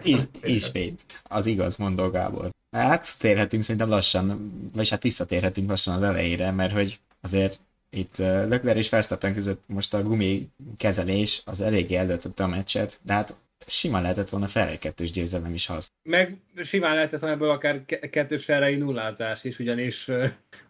[0.43, 1.05] Ismét.
[1.23, 2.51] Az igaz, mondó Gábor.
[2.71, 8.79] Hát térhetünk szerintem lassan, vagy hát visszatérhetünk lassan az elejére, mert hogy azért itt Leclerc
[8.79, 13.35] és Verstappen között most a gumi kezelés az eléggé előtte a meccset, de hát
[13.67, 15.91] simán lehetett volna Ferrari kettős győzelem is hasz.
[16.03, 20.11] Meg simán lehetett volna ebből akár kettős Ferrari nullázás is, ugyanis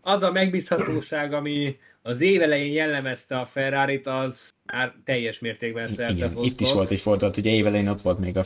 [0.01, 6.61] az a megbízhatóság, ami az évelején jellemezte a ferrari az már teljes mértékben szerte Itt
[6.61, 8.45] is volt egy fordulat, ugye évelején ott volt még a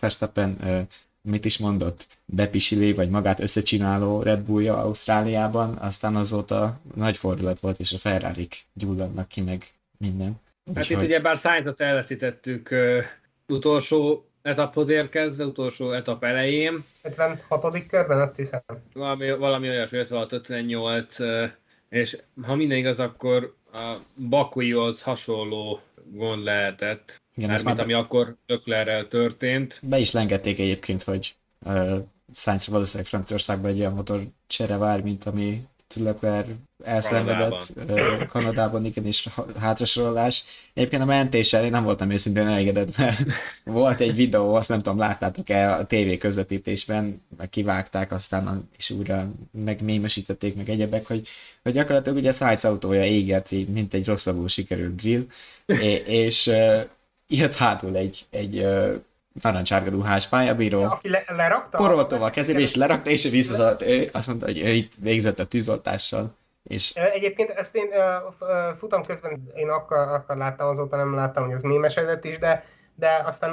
[0.00, 0.86] Verstappen
[1.28, 7.80] mit is mondott, bepisilé, vagy magát összecsináló Red Bullja Ausztráliában, aztán azóta nagy fordulat volt,
[7.80, 10.40] és a ferrari gyulladnak ki, meg minden.
[10.74, 10.96] Hát Úgyhogy...
[10.96, 13.04] itt ugye bár Sainzot elveszítettük uh,
[13.48, 16.84] utolsó etaphoz érkezve, utolsó etap elején.
[17.02, 17.86] 56.
[17.86, 18.60] körben, azt hiszem.
[18.92, 21.50] Valami, valami olyasmi, 56-58, uh,
[21.88, 23.94] és ha minden igaz, akkor a
[24.28, 25.80] Bakuihoz hasonló
[26.12, 27.80] gond lehetett, Igen, mint már...
[27.80, 29.80] ami akkor Öklerrel történt.
[29.82, 31.98] Be is lengették egyébként, hogy uh,
[32.32, 36.48] Sainz valószínűleg Franciaországban egy olyan motor csere vár, mint ami Leclerc
[36.84, 38.26] elszenvedett Kanadában.
[38.26, 40.44] Kanadában, igen, és hátrasorolás.
[40.74, 43.18] Egyébként a mentéssel én nem voltam őszintén elégedett, mert
[43.64, 49.30] volt egy videó, azt nem tudom, láttátok-e a tévé közvetítésben, meg kivágták, aztán is újra
[49.50, 51.28] megmémesítették, meg egyebek, hogy,
[51.62, 55.26] hogy gyakorlatilag ugye Sainz autója égeti, mint egy rosszabbul sikerült grill,
[55.66, 56.84] és, és uh,
[57.28, 58.94] jött hátul egy, egy uh,
[59.42, 61.78] narancsárga ruhás pályabíró, Aki le, lerakta?
[61.78, 65.46] poroltóval kezébe, és lerakta, és ő visszaszaladt, ő azt mondta, hogy ő itt végzett a
[65.46, 66.34] tűzoltással.
[66.62, 67.88] És Egyébként ezt én
[68.76, 73.22] futam közben én akkor, akkor láttam, azóta nem láttam, hogy ez mémesedett is, de, de
[73.24, 73.52] aztán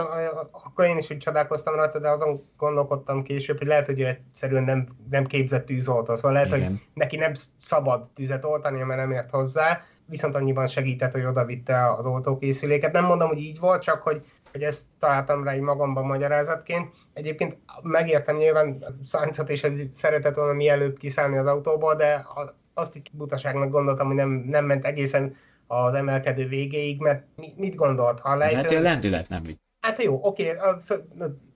[0.51, 4.63] akkor én is úgy csodálkoztam rajta, de azon gondolkodtam később, hogy lehet, hogy ő egyszerűen
[4.63, 6.67] nem, nem képzett tűzoltó, szóval lehet, Igen.
[6.67, 11.45] hogy neki nem szabad tüzet oltani, mert nem ért hozzá, viszont annyiban segített, hogy oda
[11.45, 12.91] vitte az oltókészüléket.
[12.91, 16.93] Nem mondom, hogy így volt, csak hogy, hogy ezt találtam rá így magamban magyarázatként.
[17.13, 22.25] Egyébként megértem nyilván Sainzot hogy szeretett volna mielőbb kiszállni az autóból, de
[22.73, 25.35] azt így butaságnak gondoltam, hogy nem, nem ment egészen
[25.67, 28.19] az emelkedő végéig, mert mi- mit gondolt?
[28.19, 29.59] Ha lejtőn- hogy a lendület nem vitt.
[29.81, 30.57] Hát jó, oké,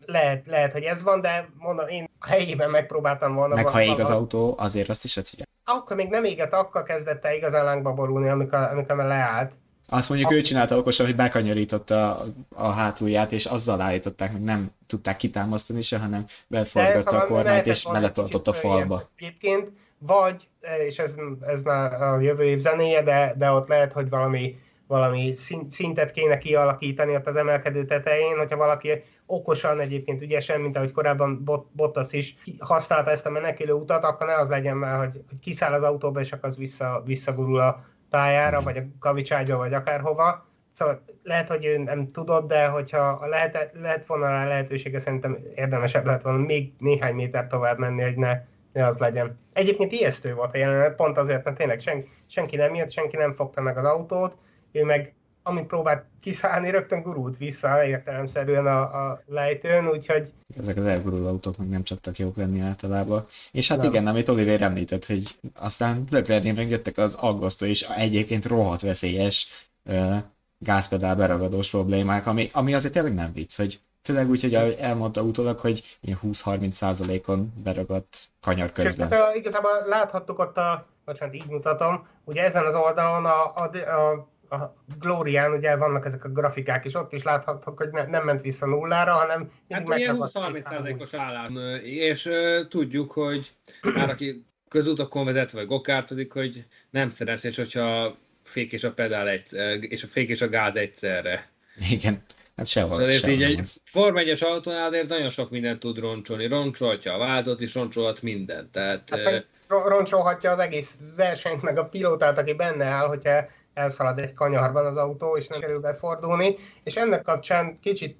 [0.05, 3.55] lehet, lehet, hogy ez van, de mondom, én a helyében megpróbáltam volna.
[3.55, 7.25] Meg ha ég az autó, azért azt is, hogy Akkor még nem égett, akkor kezdett
[7.25, 9.51] el igazán lángba borulni, amikor, amikor már leállt.
[9.89, 12.25] Azt mondjuk ő csinálta okosan, hogy bekanyarította a,
[12.55, 17.87] a hátulját, és azzal állították, hogy nem tudták kitámasztani se, hanem beforgatta a kormányt, és
[17.91, 19.09] beletartott a falba.
[19.17, 20.47] Egyébként, vagy,
[20.87, 21.15] és ez,
[21.47, 25.33] ez már a jövő év zenéje, de, de ott lehet, hogy valami, valami
[25.67, 31.43] szintet kéne kialakítani ott az emelkedő tetején, hogyha valaki okosan egyébként ügyesen, mint ahogy korábban
[31.43, 35.39] Bot- Bottas is használta ezt a menekülő utat, akkor ne az legyen már, hogy, hogy
[35.39, 40.45] kiszáll az autóba, és akkor az vissza, visszagurul a pályára, vagy a kavicságyba, vagy akárhova.
[40.71, 46.05] Szóval lehet, hogy ő nem tudott, de hogyha lehet, lehet volna rá lehetősége, szerintem érdemesebb
[46.05, 48.41] lehet volna még néhány méter tovább menni, hogy ne,
[48.73, 49.39] ne az legyen.
[49.53, 53.31] Egyébként ijesztő volt a jelenet, pont azért, mert tényleg sen, senki nem jött, senki nem
[53.31, 54.35] fogta meg az autót,
[54.71, 55.13] ő meg
[55.47, 61.57] amint próbált kiszállni, rögtön gurult vissza értelemszerűen a, a lejtőn, úgyhogy Ezek az elguruló autók
[61.57, 63.25] meg nem csaptak jók lenni általában.
[63.51, 63.87] És hát Nem.
[63.87, 69.47] igen, amit Oliver említett, hogy aztán Leclercnél megjöttek az aggasztó és egyébként rohadt veszélyes
[69.85, 70.15] uh,
[70.57, 75.59] gázpedál beragadós problémák, ami, ami azért tényleg nem vicc, hogy főleg úgy, hogy elmondta utólag,
[75.59, 79.11] hogy ilyen 20-30 százalékon beragadt kanyar Sőt, közben.
[79.11, 83.63] hát, uh, igazából láthattuk ott a, bocsánat, így mutatom, ugye ezen az oldalon a, a,
[83.73, 88.23] a a Glorián ugye vannak ezek a grafikák, és ott is láthattuk, hogy ne, nem
[88.23, 91.51] ment vissza nullára, hanem Hát ilyen megragadt 20-30 két százalékos állás.
[91.83, 93.55] És uh, tudjuk, hogy
[93.95, 99.27] már aki közútakon vezet, vagy gokártodik, hogy nem szerencsés, hogyha a fék és a pedál
[99.27, 101.49] egy, és a fék és a gáz egyszerre.
[101.89, 102.23] Igen,
[102.55, 103.69] hát sehol, Szóval sehol így nem egy.
[103.83, 106.47] Form 1-es autónál azért nagyon sok mindent tud roncsolni.
[106.47, 108.71] Roncsolhatja a vádot is, roncsolhat mindent.
[108.71, 114.19] Tehát Hát eh, roncsolhatja az egész versenyt, meg a pilótát, aki benne áll, hogyha elszalad
[114.19, 116.55] egy kanyarban az autó, és nem kerül befordulni.
[116.83, 118.17] És ennek kapcsán kicsit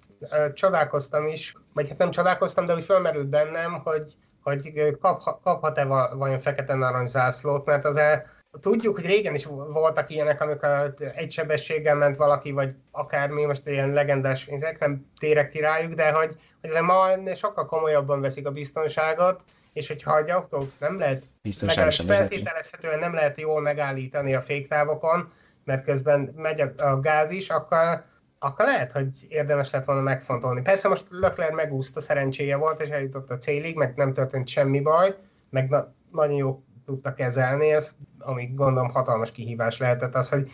[0.53, 4.13] csodálkoztam is, vagy hát nem csodálkoztam, de úgy felmerült bennem, hogy,
[4.43, 9.45] hogy kap, kaphat-e va- vajon fekete narancs zászlót, mert az el, Tudjuk, hogy régen is
[9.45, 15.49] voltak ilyenek, amikor egy sebességgel ment valaki, vagy akármi, most ilyen legendás ezek, nem térek
[15.49, 19.41] ki rájuk, de hogy, hogy ezek ma sokkal komolyabban veszik a biztonságot,
[19.73, 21.23] és hogyha egy autó nem lehet,
[21.61, 25.31] legalábbis feltételezhetően nem lehet jól megállítani a féktávokon,
[25.65, 28.03] mert közben megy a, a gáz is, akkor,
[28.39, 30.61] akkor lehet, hogy érdemes lett volna megfontolni.
[30.61, 35.15] Persze most Leclerc megúszta, szerencséje volt, és eljutott a célig, meg nem történt semmi baj,
[35.49, 40.51] meg na- nagyon jó tudta kezelni, ez, ami gondolom hatalmas kihívás lehetett az, hogy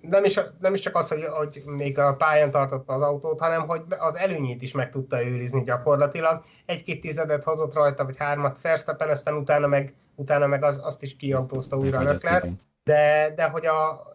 [0.00, 3.66] nem is, nem is csak az, hogy, hogy még a pályán tartotta az autót, hanem
[3.66, 6.44] hogy az előnyét is meg tudta őrizni gyakorlatilag.
[6.66, 11.16] Egy-két tizedet hozott rajta, vagy hármat Verstappen, aztán utána meg, utána meg az, azt is
[11.16, 12.60] kiautózta újra igen.
[12.88, 14.12] De, de hogy a,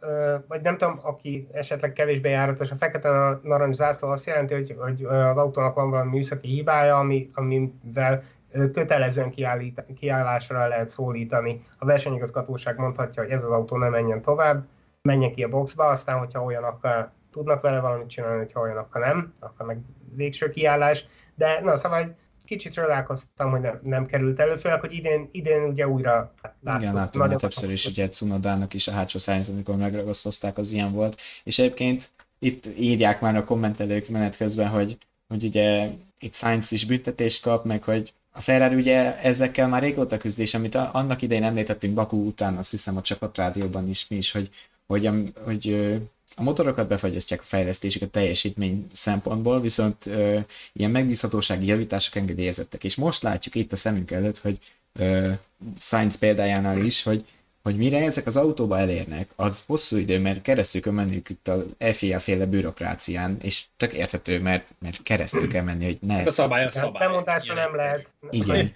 [0.47, 4.75] vagy nem tudom, aki esetleg kevésbé járatos, a fekete na- narancs zászló azt jelenti, hogy,
[4.79, 8.23] hogy az autónak van valami műszaki hibája, ami, amivel
[8.71, 11.65] kötelezően kiállít, kiállásra lehet szólítani.
[11.77, 14.65] A versenyigazgatóság mondhatja, hogy ez az autó nem menjen tovább,
[15.01, 19.65] menjen ki a boxba, aztán, hogyha olyanokkal tudnak vele valamit csinálni, hogyha olyanokkal nem, akkor
[19.65, 19.77] meg
[20.15, 21.05] végső kiállás.
[21.36, 25.88] De na, szóval kicsit csodálkoztam, hogy nem, nem került elő, főleg, hogy idén, idén ugye
[25.88, 26.82] újra láttuk.
[26.82, 30.91] Igen, láttuk már többször is, ugye Cunodának is a hátsó szányt, amikor megragasztozták, az ilyen
[30.91, 31.21] volt.
[31.43, 36.86] És egyébként itt írják már a kommentelők menet közben, hogy, hogy ugye itt Sainz is
[36.86, 41.43] büntetést kap, meg hogy a Ferrari ugye ezekkel már régóta küzd, és amit annak idején
[41.43, 44.49] említettünk Bakú után, azt hiszem a csapatrádióban is mi is, hogy,
[44.86, 45.10] hogy,
[45.43, 45.95] hogy ö,
[46.36, 50.39] a motorokat befagyasztják a fejlesztésük a teljesítmény szempontból, viszont ö,
[50.74, 52.84] ilyen megbízhatósági javítások engedélyezettek.
[52.84, 54.58] És most látjuk itt a szemünk előtt, hogy
[54.93, 55.32] ö,
[55.78, 57.26] Sainz példájánál is, hogy,
[57.63, 61.65] hogy mire ezek az autóba elérnek, az hosszú idő, mert keresztül kell menniük itt a
[61.80, 66.65] FIA féle bürokrácián, és tök érthető, mert, mert keresztül kell menni, hogy ne a szabály
[66.65, 67.08] a szabály.
[67.08, 68.10] Bemondásra nem lehet.
[68.30, 68.69] igen.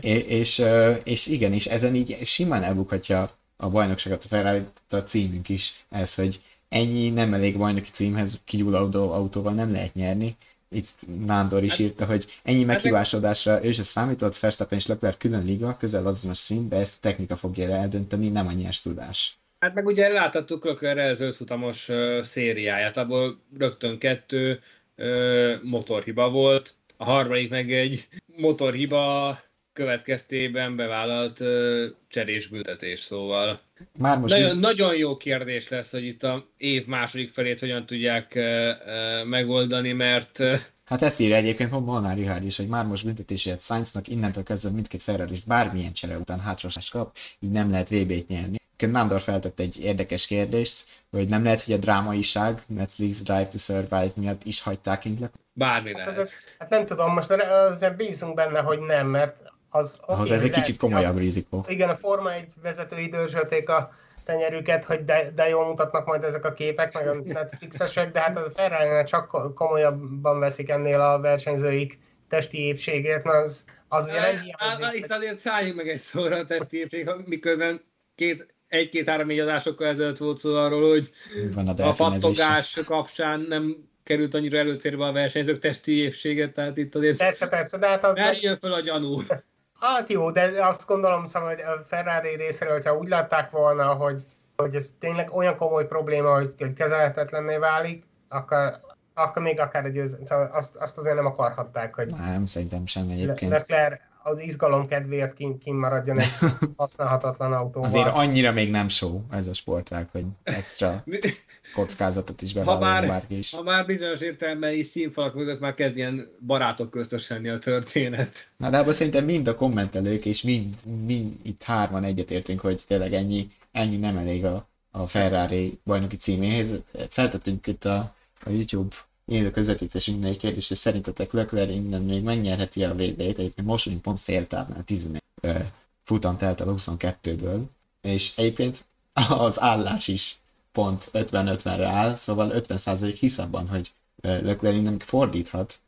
[0.00, 4.96] É- és, ö, és igen, és ezen így simán elbukhatja a bajnokságot a Ferrari, a
[4.96, 10.36] címünk is, ez, hogy ennyi nem elég bajnoki címhez kigyulladó autóval nem lehet nyerni,
[10.74, 10.88] itt
[11.26, 16.06] Nándor is írta, hogy ennyi meghibásodásra ő se számított, Verstappen és Leclerc külön liga, közel
[16.06, 19.38] azonos szín, de ezt a technika fogja eldönteni, nem a nyers tudás.
[19.58, 24.60] Hát meg ugye láthattuk Leclerc zöldfutamos uh, szériáját, abból rögtön kettő
[24.96, 29.38] uh, motorhiba volt, a harmadik meg egy motorhiba
[29.74, 33.60] következtében bevállalt uh, cserésbüntetés, szóval
[33.98, 34.60] Már most nagyon, mi...
[34.60, 39.92] nagyon jó kérdés lesz, hogy itt a év második felét hogyan tudják uh, uh, megoldani,
[39.92, 44.42] mert uh, Hát ezt írja egyébként Molnár Rihárd is, hogy már most büntetésért Sainznak innentől
[44.42, 48.62] kezdve mindkét Ferrari is bármilyen csere után hátrasást kap, így nem lehet VB-t nyerni.
[48.76, 54.12] Nándor feltett egy érdekes kérdést, hogy nem lehet, hogy a drámaiság Netflix Drive to Survive
[54.16, 55.30] miatt is hagyták kint le.
[55.52, 56.18] Bármi Hát, lehet.
[56.18, 59.36] ez, hát nem tudom, most azért bízunk benne, hogy nem, mert
[59.74, 59.98] az...
[60.06, 61.64] Oké, ez egy kicsit komolyabb rizikó.
[61.68, 66.44] Igen, a Forma egy vezetői dörzsölték a tenyerüket, hogy de, de jól mutatnak majd ezek
[66.44, 71.98] a képek, meg a Netflixesek, de hát a ferrari csak komolyabban veszik ennél a versenyzőik
[72.28, 75.04] testi épségért, mert az, az ugye nem hiányzik.
[75.04, 77.80] Itt azért szálljunk meg egy szóra a testi épség, miközben
[78.14, 81.10] két, egy-két-három négy adásokkal ezelőtt volt szó arról, hogy
[81.54, 86.94] Van a a pattogás kapcsán nem került annyira előtérbe a versenyzők testi épséget, tehát itt
[86.94, 88.14] azért Persze, persze, de hát az...
[88.14, 89.22] merjön föl a gyanú.
[89.84, 94.24] Hát jó, de azt gondolom, szóval, hogy a Ferrari részéről, hogyha úgy látták volna, hogy,
[94.56, 98.80] hogy ez tényleg olyan komoly probléma, hogy, hogy kezelhetetlenné válik, akkor,
[99.14, 100.16] akkor még akár egy győz...
[100.24, 103.50] szóval azt, azt azért nem akarhatták, hogy Nem, szerintem sem egyébként.
[103.52, 106.32] Leclerc az izgalom kedvéért kin, kin maradjon egy
[106.76, 107.88] használhatatlan autóval.
[107.88, 111.04] Azért annyira még nem show ez a sportág, hogy extra
[111.74, 113.54] kockázatot is bevállaljon már- bárki is.
[113.54, 118.50] Ha már bizonyos értelemben is színfalak mögött már kezd ilyen barátok köztös lenni a történet.
[118.56, 120.74] Na de abban szerintem mind a kommentelők és mind,
[121.06, 126.76] mind itt hárman egyetértünk, hogy tényleg ennyi, ennyi nem elég a, a Ferrari bajnoki címéhez.
[127.08, 128.94] Feltettünk itt a, a YouTube
[129.26, 133.98] élő közvetítésünknél egy kérdést, hogy szerintetek Leclerc innen még megnyerheti a VB-t, egyébként most még
[133.98, 135.58] pont féltávnál 11 ö,
[136.04, 137.60] futam telt el a 22-ből,
[138.00, 138.84] és egyébként
[139.28, 140.38] az állás is
[140.72, 145.78] pont 50-50-re áll, szóval 50% hisz abban, hogy ö, Leclerc innen fordíthat,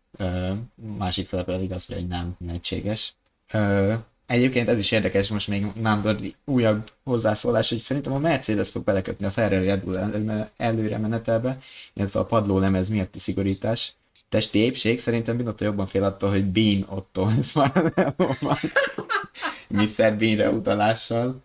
[0.74, 3.14] másik fele pedig az, hogy nem egységes.
[4.26, 9.26] Egyébként ez is érdekes, most még Nándor újabb hozzászólás, hogy szerintem a Mercedes fog belekötni
[9.26, 11.58] a Ferrari Red Bull elő- előre menetelbe,
[11.92, 13.94] illetve a padlólemez miatti szigorítás.
[14.28, 17.72] Testi épség szerintem Binotto jobban fél attól, hogy Bean Otto lesz már
[19.68, 20.16] Mr.
[20.16, 21.42] Beanre utalással.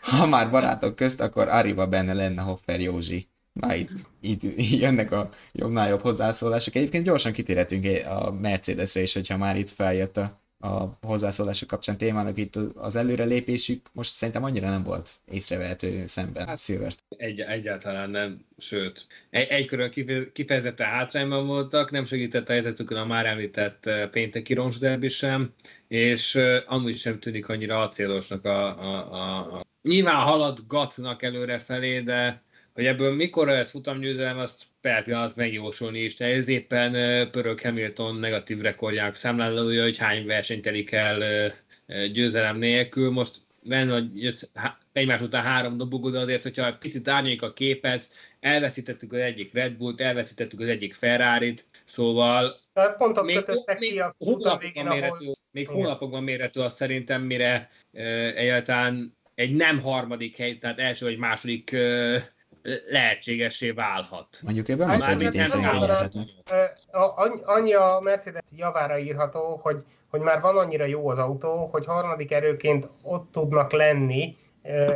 [0.00, 3.26] Ha már barátok közt, akkor Ariba benne lenne Hoffer Józsi.
[3.52, 4.42] Na itt, itt
[4.80, 6.74] jönnek a jobbnál jobb hozzászólások.
[6.74, 12.36] Egyébként gyorsan kitérhetünk a Mercedesre is, hogyha már itt feljött a, a hozzászólások kapcsán témának
[12.38, 13.86] itt az előrelépésük.
[13.92, 17.24] Most szerintem annyira nem volt észrevehető szemben Hát- Silverstone.
[17.24, 19.06] Egy, egyáltalán nem, sőt.
[19.30, 24.08] Egy, egy körön kife- kifejezetten hátrányban voltak, nem segített a helyzetükön a már említett eh,
[24.08, 25.52] pénteki roncsderbi sem,
[25.88, 29.64] és uh, amúgy sem tűnik annyira acélosnak a, a, a, a...
[29.82, 32.42] Nyilván haladgatnak előre felé, de
[32.74, 36.20] hogy ebből mikor lesz futamgyőzelem, azt per pillanat megjósolni is.
[36.20, 36.92] Ez éppen
[37.30, 41.52] pörög Hamilton negatív rekordjának számlálója, hogy hány versenyt telik el
[42.12, 43.10] győzelem nélkül.
[43.10, 44.50] Most benne, hogy jött
[44.92, 48.08] egymás után három dobogó, de azért, hogyha egy picit árnyék a képet,
[48.40, 52.60] elveszítettük az egyik Red Bullt, elveszítettük az egyik Ferrari-t, szóval
[52.98, 53.44] Pontot még,
[53.78, 58.02] még a hónapokban ahol mérhető, még hónapokban mérhető az szerintem, mire uh,
[58.36, 62.22] egyáltalán egy nem harmadik hely, tehát első vagy második uh,
[62.88, 64.26] lehetségessé válhat.
[64.42, 65.90] Mondjuk ebben az idén szerintem
[67.44, 72.32] annyi- a Mercedes javára írható, hogy, hogy már van annyira jó az autó, hogy harmadik
[72.32, 74.36] erőként ott tudnak lenni,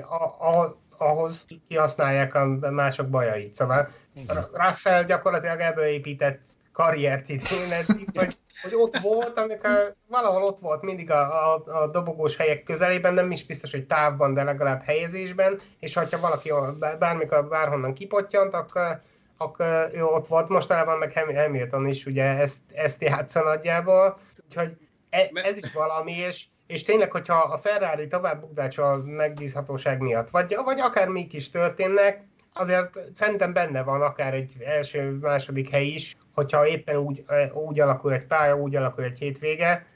[0.09, 3.55] a, a, ahhoz kihasználják a mások bajait.
[3.55, 4.49] Szóval Igen.
[4.53, 6.41] Russell gyakorlatilag ebből épített
[6.73, 8.37] karriert idén eddig, hogy,
[8.69, 13.31] hogy ott volt, amikor valahol ott volt mindig a, a, a dobogós helyek közelében, nem
[13.31, 16.53] is biztos, hogy távban, de legalább helyezésben, és hogyha valaki
[16.99, 19.01] bármikor bárhonnan kipottyant, akkor,
[19.37, 20.49] akkor ő ott volt.
[20.49, 24.77] Mostanában meg Ham- Hamilton is ugye ezt, ezt játsza nagyjából, úgyhogy
[25.11, 30.31] e, ez is valami, és, és tényleg, hogyha a Ferrari tovább bukdácsol a megbízhatóság miatt,
[30.31, 35.87] vagy, vagy akár mik is történnek, azért szerintem benne van akár egy első, második hely
[35.87, 37.25] is, hogyha éppen úgy,
[37.67, 39.87] úgy alakul egy pálya, úgy alakul egy hétvége.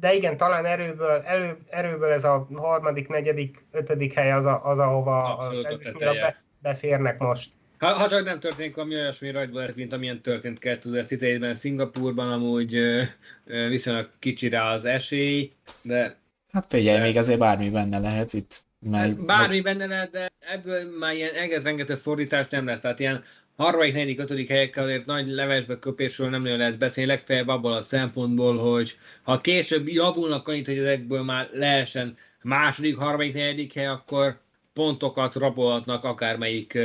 [0.00, 4.78] De igen, talán erőből, erő, erőből ez a harmadik, negyedik, ötödik hely az, a, az
[4.78, 6.20] ahova Abszolút a teteje.
[6.20, 7.50] be, beférnek most.
[7.78, 13.02] Ha, ha csak nem történik valami olyasmi rajtból, mint amilyen történt 2017-ben Szingapurban, amúgy ö,
[13.44, 15.52] ö, viszonylag kicsi rá az esély,
[15.82, 16.16] de
[16.52, 19.62] Hát figyelj, De- még azért bármi benne lehet, itt Meg, Bármi meg...
[19.62, 22.80] benne lehet, de ebből már ilyen egész rengeteg fordítás nem lesz.
[22.80, 23.22] Tehát ilyen
[23.56, 27.82] harmadik, negyedik, ötödik helyekkel azért nagy levesbe köpésről nem nagyon lehet beszélni, legfeljebb abból a
[27.82, 34.40] szempontból, hogy ha később javulnak annyit, hogy ezekből már lehessen második, harmadik, negyedik hely, akkor
[34.72, 36.78] pontokat rabolhatnak akármelyik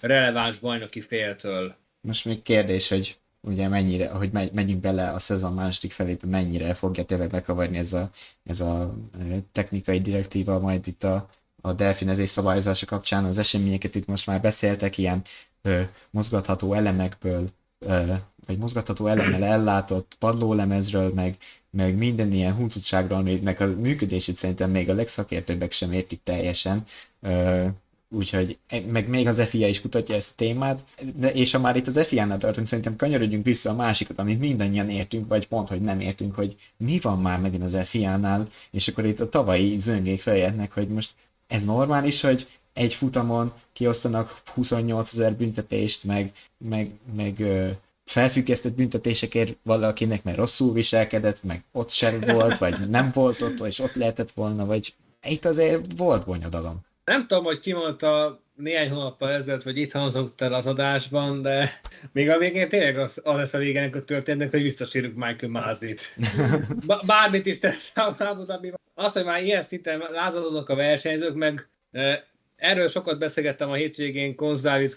[0.00, 1.74] releváns bajnoki féltől.
[2.00, 7.04] Most még kérdés, hogy ugye mennyire, megy, megyünk bele a szezon második felébe, mennyire fogja
[7.04, 8.10] tényleg bekavarni ez a,
[8.44, 8.94] ez a
[9.52, 11.28] technikai direktíva majd itt a,
[11.60, 13.24] a delfinezés szabályozása kapcsán.
[13.24, 15.22] Az eseményeket itt most már beszéltek, ilyen
[16.10, 17.48] mozgatható elemekből,
[18.46, 21.36] vagy mozgatható elemmel ellátott padlólemezről, meg,
[21.70, 26.84] meg minden ilyen huncutságról, aminek a működését szerintem még a legszakértőbbek sem értik teljesen.
[28.08, 30.84] Úgyhogy e, meg még az FIA is kutatja ezt a témát,
[31.14, 34.90] de és ha már itt az FIA-nál tartunk, szerintem kanyarodjunk vissza a másikat, amit mindannyian
[34.90, 39.04] értünk, vagy pont, hogy nem értünk, hogy mi van már megint az FIA-nál, és akkor
[39.04, 41.14] itt a tavalyi zöngék feljöttnek, hogy most
[41.46, 47.68] ez normális, hogy egy futamon kiosztanak 28 ezer büntetést, meg, meg, meg ö,
[48.04, 53.78] felfüggesztett büntetésekért valakinek, mert rosszul viselkedett, meg ott sem volt, vagy nem volt ott, és
[53.78, 56.80] ott lehetett volna, vagy itt azért volt bonyodalom.
[57.04, 61.80] Nem tudom, hogy ki mondta néhány hónappal ezelőtt, vagy itt hangzott el az adásban, de
[62.12, 66.16] még a végén tényleg az, az lesz a végén, hogy történnek, hogy visszasírjuk Michael Mázit.
[67.06, 68.60] Bármit is tesz a
[68.94, 71.68] Az, hogy már ilyen szinten lázadoznak a versenyzők, meg
[72.64, 74.96] Erről sokat beszélgettem a hétvégén Konz Dávid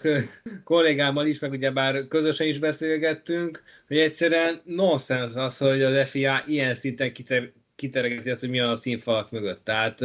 [0.64, 6.44] kollégámmal is, meg ugye bár közösen is beszélgettünk, hogy egyszerűen nonsens az, hogy az FIA
[6.46, 9.64] ilyen szinten kiter, kiteregeti azt, hogy mi a színfalat mögött.
[9.64, 10.00] Tehát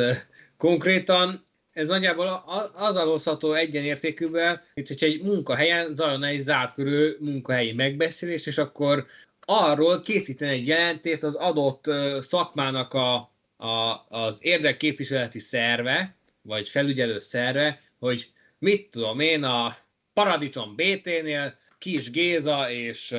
[0.58, 1.44] konkrétan
[1.74, 2.44] ez nagyjából
[2.74, 9.06] az alózható egyenértékűvel, mint hogyha egy munkahelyen zajlana egy zárt körül munkahelyi megbeszélés, és akkor
[9.46, 11.84] arról készíteni egy jelentést az adott
[12.20, 13.16] szakmának a,
[13.58, 19.78] a, az érdekképviseleti szerve, vagy felügyelő szerve, hogy mit tudom én, a
[20.14, 23.16] Paradicsom BT-nél Kis Géza és,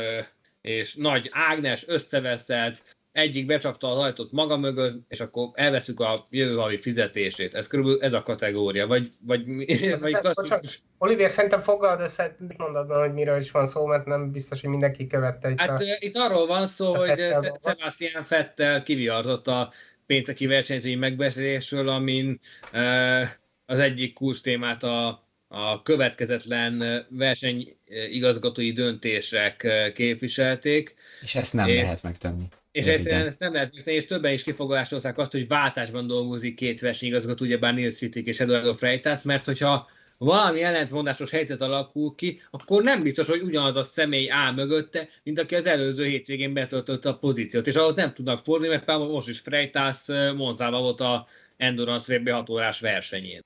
[0.60, 6.56] és Nagy Ágnes összeveszett, egyik becsapta az ajtót maga mögött, és akkor elveszük a jövő
[6.56, 7.54] havi fizetését.
[7.54, 8.86] Ez körülbelül ez a kategória.
[8.86, 9.44] Vagy, vagy,
[10.00, 10.82] vagy klasszikus...
[10.98, 15.06] Olivier, szerintem foglald össze, mondod, hogy miről is van szó, mert nem biztos, hogy mindenki
[15.06, 15.84] követte itt Hát a...
[15.98, 17.16] itt arról van szó, hogy
[17.62, 19.72] Sebastian Fettel kiviartott a
[20.06, 22.40] pénteki versenyzői megbeszélésről, amin
[23.66, 30.94] az egyik kulcs témát a, a következetlen versenyigazgatói döntések képviselték.
[31.22, 32.44] És ezt nem és, lehet megtenni.
[32.72, 36.80] És egyszerűen ezt nem lehet megtenni, és többen is kifogásolták azt, hogy váltásban dolgozik két
[36.80, 39.88] versenyigazgató, ugyebár Nils Fittik és Eduardo Freitas, mert hogyha
[40.24, 45.38] valami ellentmondásos helyzet alakul ki, akkor nem biztos, hogy ugyanaz a személy áll mögötte, mint
[45.38, 49.28] aki az előző hétvégén betöltötte a pozíciót, és ahhoz nem tudnak fordulni, mert például most
[49.28, 50.06] is Freitas
[50.36, 53.40] Monzával volt a Endurance Rally 6 órás versenyén.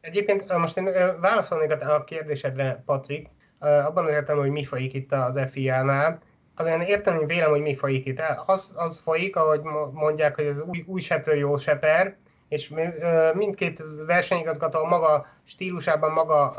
[0.00, 0.84] Egyébként most én
[1.20, 6.18] válaszolnék a kérdésedre, Patrik, abban az értem, hogy mi folyik itt az FIA-nál.
[6.54, 8.20] Azért értem, hogy vélem, hogy mi folyik itt.
[8.46, 9.60] Az, az folyik, ahogy
[9.92, 12.16] mondják, hogy az új, új seprő jó seper,
[12.52, 12.72] és
[13.34, 16.54] mindkét versenyigazgató maga stílusában, maga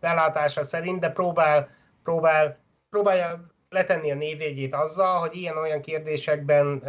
[0.00, 1.68] belátása szerint, de próbál,
[2.02, 2.58] próbál,
[2.90, 6.82] próbálja letenni a névjegyét azzal, hogy ilyen-olyan kérdésekben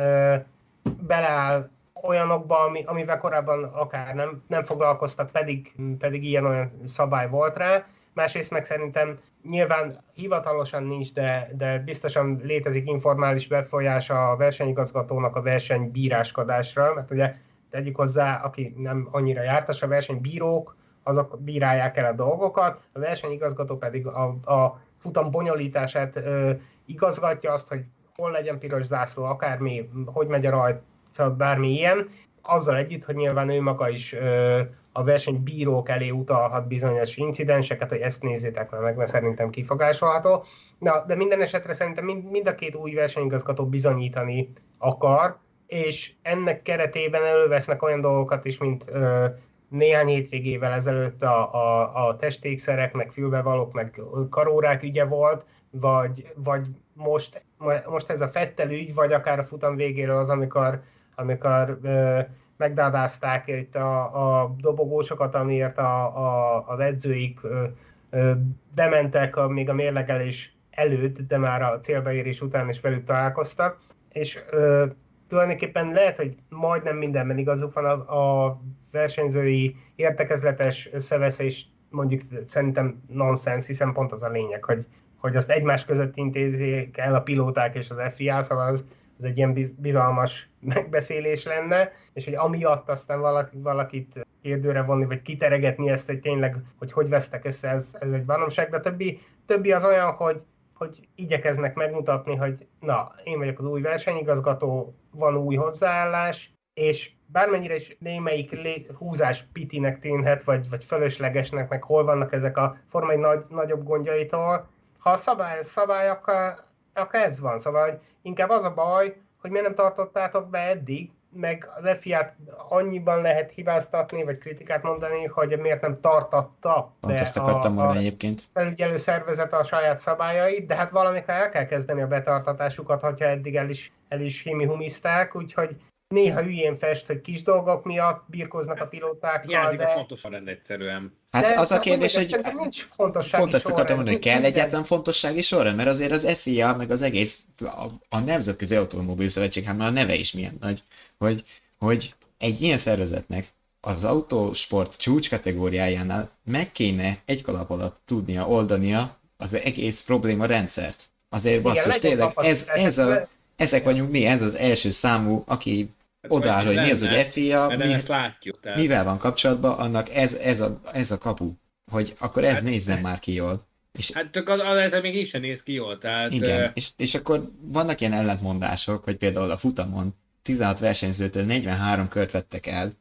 [1.08, 1.70] beleáll
[2.04, 7.86] olyanokba, ami, amivel korábban akár nem, nem foglalkoztak, pedig, pedig ilyen-olyan szabály volt rá.
[8.14, 9.20] Másrészt meg szerintem
[9.50, 17.36] nyilván hivatalosan nincs, de, de biztosan létezik informális befolyása a versenyigazgatónak a versenybíráskodásra, mert ugye
[17.70, 23.78] tegyük hozzá, aki nem annyira jártas a versenybírók, azok bírálják el a dolgokat, a versenyigazgató
[23.78, 26.52] pedig a, a futam bonyolítását ö,
[26.86, 27.84] igazgatja azt, hogy
[28.16, 32.10] hol legyen piros zászló, akármi, hogy megy a rajt, szóval bármi ilyen,
[32.42, 34.62] azzal együtt, hogy nyilván ő maga is ö,
[34.92, 40.44] a versenybírók elé utalhat bizonyos incidenseket, hogy ezt nézzétek meg, mert szerintem kifogásolható.
[40.78, 45.38] Na, de minden esetre szerintem mind, mind a két új versenyigazgató bizonyítani akar,
[45.68, 49.26] és ennek keretében elővesznek olyan dolgokat is, mint ö,
[49.70, 56.68] néhány hétvégével ezelőtt a, a, a testékszerek, meg fülbevalók, meg karórák ügye volt, vagy, vagy
[56.94, 57.46] most,
[57.86, 60.82] most ez a Fettel ügy, vagy akár a futam végéről az, amikor,
[61.16, 62.20] amikor ö,
[62.58, 67.64] megdádázták itt a, a dobogósokat, amiért a, a, az edzőik ö,
[68.10, 68.32] ö,
[68.76, 73.80] bementek a, még a mérlegelés előtt, de már a célbeérés után is velük találkoztak,
[74.12, 74.86] és ö,
[75.28, 78.60] tulajdonképpen lehet, hogy majdnem mindenben igazuk van a, a
[78.92, 84.86] versenyzői értekezletes összeveszés, mondjuk szerintem nonsens, hiszen pont az a lényeg, hogy,
[85.18, 88.86] hogy azt egymás között intézzék el a pilóták és az FIA, szóval az,
[89.20, 95.22] ez egy ilyen bizalmas megbeszélés lenne, és hogy amiatt aztán valaki, valakit kérdőre vonni, vagy
[95.22, 99.72] kiteregetni ezt, hogy tényleg, hogy hogy vesztek össze, ez, ez egy baromság, de többi, többi
[99.72, 100.42] az olyan, hogy,
[100.74, 107.76] hogy igyekeznek megmutatni, hogy na, én vagyok az új versenyigazgató, van új hozzáállás, és bármennyire
[107.76, 113.16] is némelyik lé- húzás pitinek tűnhet, vagy, vagy fölöslegesnek, meg hol vannak ezek a formai
[113.16, 116.56] nagy, nagyobb gondjaitól, ha a szabály, szabály akkor,
[116.94, 117.60] akkor ez van.
[117.60, 122.34] Szóval inkább az a baj, hogy miért nem tartottátok be eddig, meg az FIA-t
[122.70, 127.76] annyiban lehet hibáztatni, vagy kritikát mondani, hogy miért nem tartatta Pont be ezt akartam a,
[127.76, 128.44] mondani a egyébként.
[128.54, 133.56] felügyelő szervezet a saját szabályait, de hát valamikor el kell kezdeni a betartatásukat, hogyha eddig
[133.56, 135.76] el is, el is himi-humizták, úgyhogy
[136.08, 139.86] néha hülyén fest, hogy kis dolgok miatt birkoznak a pilótákkal, Hiányzik de...
[139.86, 141.18] a fontos rend egyszerűen.
[141.32, 144.86] Hát de az a kérdés, hogy nincs fontossági pont azt akartam mondani, hogy kell egyáltalán
[144.86, 149.78] fontossági sorrend, mert azért az FIA, meg az egész, a, a Nemzetközi Automobil Szövetség, hát
[149.78, 150.84] már a neve is milyen nagy,
[151.18, 151.44] hogy,
[151.78, 153.52] hogy egy ilyen szervezetnek
[153.82, 161.10] az autósport csúcs kategóriájánál meg kéne egy kalap alatt tudnia oldania az egész probléma rendszert.
[161.30, 163.28] Azért basszus, tényleg, ez, ez a,
[163.58, 165.90] ezek vagyunk mi, ez az első számú, aki
[166.22, 168.80] hát odáll, hogy mi az, hogy FIA, mi, ezt látjuk, tehát...
[168.80, 171.54] mivel van kapcsolatban, annak ez, ez, a, ez a kapu,
[171.92, 173.68] hogy akkor ez hát, nézzen már ki jól.
[173.92, 176.34] És, hát csak az, az még is sem néz ki jól, tehát...
[176.34, 176.72] Igen, uh...
[176.74, 182.66] és, és akkor vannak ilyen ellentmondások, hogy például a futamon 16 versenyzőtől 43 kört vettek
[182.66, 182.94] el,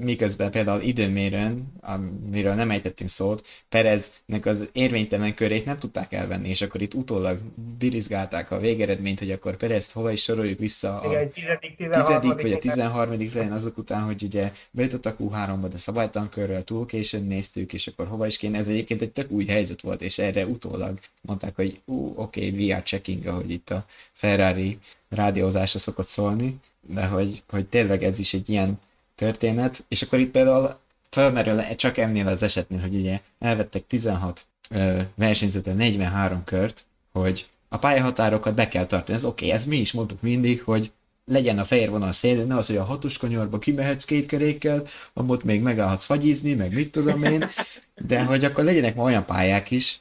[0.00, 6.62] miközben például időmérőn, amiről nem ejtettünk szót, Pereznek az érvénytelen körét nem tudták elvenni, és
[6.62, 7.38] akkor itt utólag
[7.78, 12.52] birizgálták a végeredményt, hogy akkor Perezt hova is soroljuk vissza a Igen, tizedik, tizedik vagy
[12.52, 13.18] a 13.
[13.18, 17.86] legyen azok után, hogy ugye bejött a Q3-ba, de szabálytalan körrel túl későn néztük, és
[17.86, 18.58] akkor hova is kéne.
[18.58, 22.68] Ez egyébként egy tök új helyzet volt, és erre utólag mondták, hogy ú, oké, okay,
[22.68, 24.78] VR checking, ahogy itt a Ferrari
[25.08, 28.78] rádiózása szokott szólni, de hogy, hogy tényleg ez is egy ilyen
[29.16, 30.78] történet, és akkor itt például
[31.10, 37.78] felmerül csak ennél az esetnél, hogy ugye elvettek 16 ö, versenyzőtől 43 kört, hogy a
[37.78, 39.18] pályahatárokat be kell tartani.
[39.18, 40.90] Ez oké, okay, ez mi is mondtuk mindig, hogy
[41.26, 45.44] legyen a fehér vonal szélén, ne az, hogy a hatos kanyarba kimehetsz két kerékkel, amott
[45.44, 47.48] még megállhatsz fagyizni, meg mit tudom én,
[47.94, 50.00] de hogy akkor legyenek ma olyan pályák is,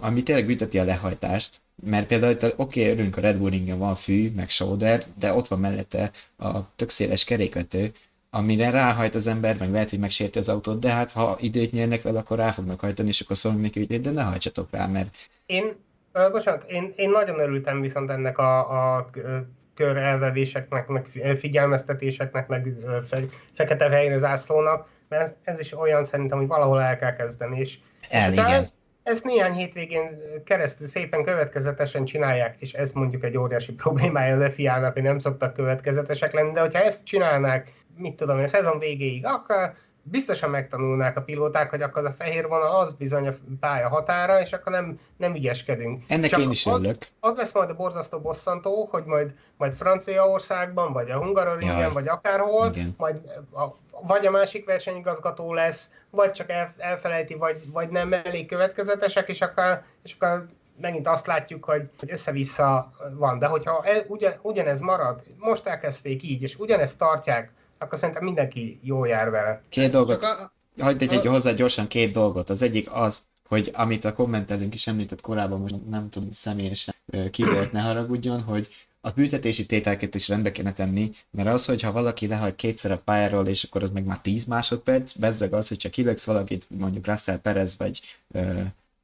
[0.00, 3.94] ami tényleg bünteti a lehajtást, mert például oké, okay, örülünk a Red Bull ringen van
[3.94, 7.92] fű, meg shoulder, de ott van mellette a tök széles kerékvető,
[8.34, 12.02] amire ráhajt az ember, meg lehet, hogy megsérti az autót, de hát ha időt nyernek
[12.02, 15.16] vele, akkor rá fognak hajtani, és akkor szólunk neki, hogy de ne hajtsatok rá, mert...
[15.46, 15.64] Én,
[16.14, 19.10] uh, bocsánat, én, én nagyon örültem viszont ennek a, a
[19.74, 21.06] kör elvevéseknek, meg
[21.36, 23.20] figyelmeztetéseknek, meg fe,
[23.52, 27.78] fekete-fehér zászlónak, mert ez, ez, is olyan szerintem, hogy valahol el kell kezdeni, és,
[28.08, 28.50] el, és igen.
[28.50, 28.74] Ezt,
[29.04, 34.92] ezt néhány hétvégén keresztül szépen következetesen csinálják, és ez mondjuk egy óriási problémája az FIA-nak,
[34.92, 39.74] hogy nem szoktak következetesek lenni, de hogyha ezt csinálnák mit tudom, a szezon végéig, akkor
[40.04, 44.40] biztosan megtanulnák a pilóták, hogy akkor az a fehér vonal az bizony a pálya határa,
[44.40, 46.04] és akkor nem, nem ügyeskedünk.
[46.08, 50.92] Ennek Csak én is az, Az lesz majd a borzasztó bosszantó, hogy majd, majd Franciaországban,
[50.92, 52.94] vagy a Hungaroringen, vagy akárhol, Igen.
[52.96, 53.20] majd
[53.52, 53.64] a,
[54.06, 59.40] vagy a másik versenyigazgató lesz, vagy csak el, elfelejti, vagy, vagy nem elég következetesek, és
[59.40, 60.46] akkor, és akkor
[60.80, 63.38] megint azt látjuk, hogy, hogy össze-vissza van.
[63.38, 68.78] De hogyha ez, ugyan, ugyanez marad, most elkezdték így, és ugyanezt tartják akkor szerintem mindenki
[68.82, 69.62] jó jár vele.
[69.68, 70.52] Két dolgot, a...
[70.78, 72.50] hagyd egy hozzá gyorsan két dolgot.
[72.50, 76.94] Az egyik az, hogy amit a kommentelünk is említett korábban, most nem tudom személyesen
[77.30, 78.68] ki volt, ne haragudjon, hogy
[79.00, 83.46] a büntetési tételket is rendbe kéne tenni, mert az, hogyha valaki lehagy kétszer a pályáról,
[83.46, 87.76] és akkor az meg már 10 másodperc, bezzeg az, hogyha kilöksz valakit, mondjuk Russell Perez,
[87.78, 88.00] vagy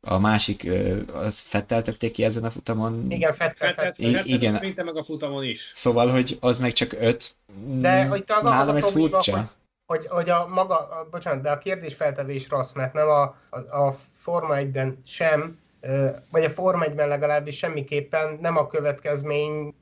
[0.01, 0.71] a másik,
[1.13, 3.11] az Fettel tökték ki ezen a futamon.
[3.11, 4.59] Igen, Fettel, Fettel, Fettel, igen.
[4.59, 5.71] Fettel meg a futamon is.
[5.75, 7.37] Szóval, hogy az meg csak öt.
[7.65, 9.37] De hogy az, Nálam az a ez probléma, furcsa.
[9.37, 9.47] Hogy,
[9.87, 13.93] hogy, hogy a maga, a, bocsánat, de a kérdésfeltevés rossz, mert nem a, a, a
[13.93, 15.59] Forma 1-ben sem,
[16.31, 19.75] vagy a Forma 1-ben legalábbis semmiképpen nem a következményt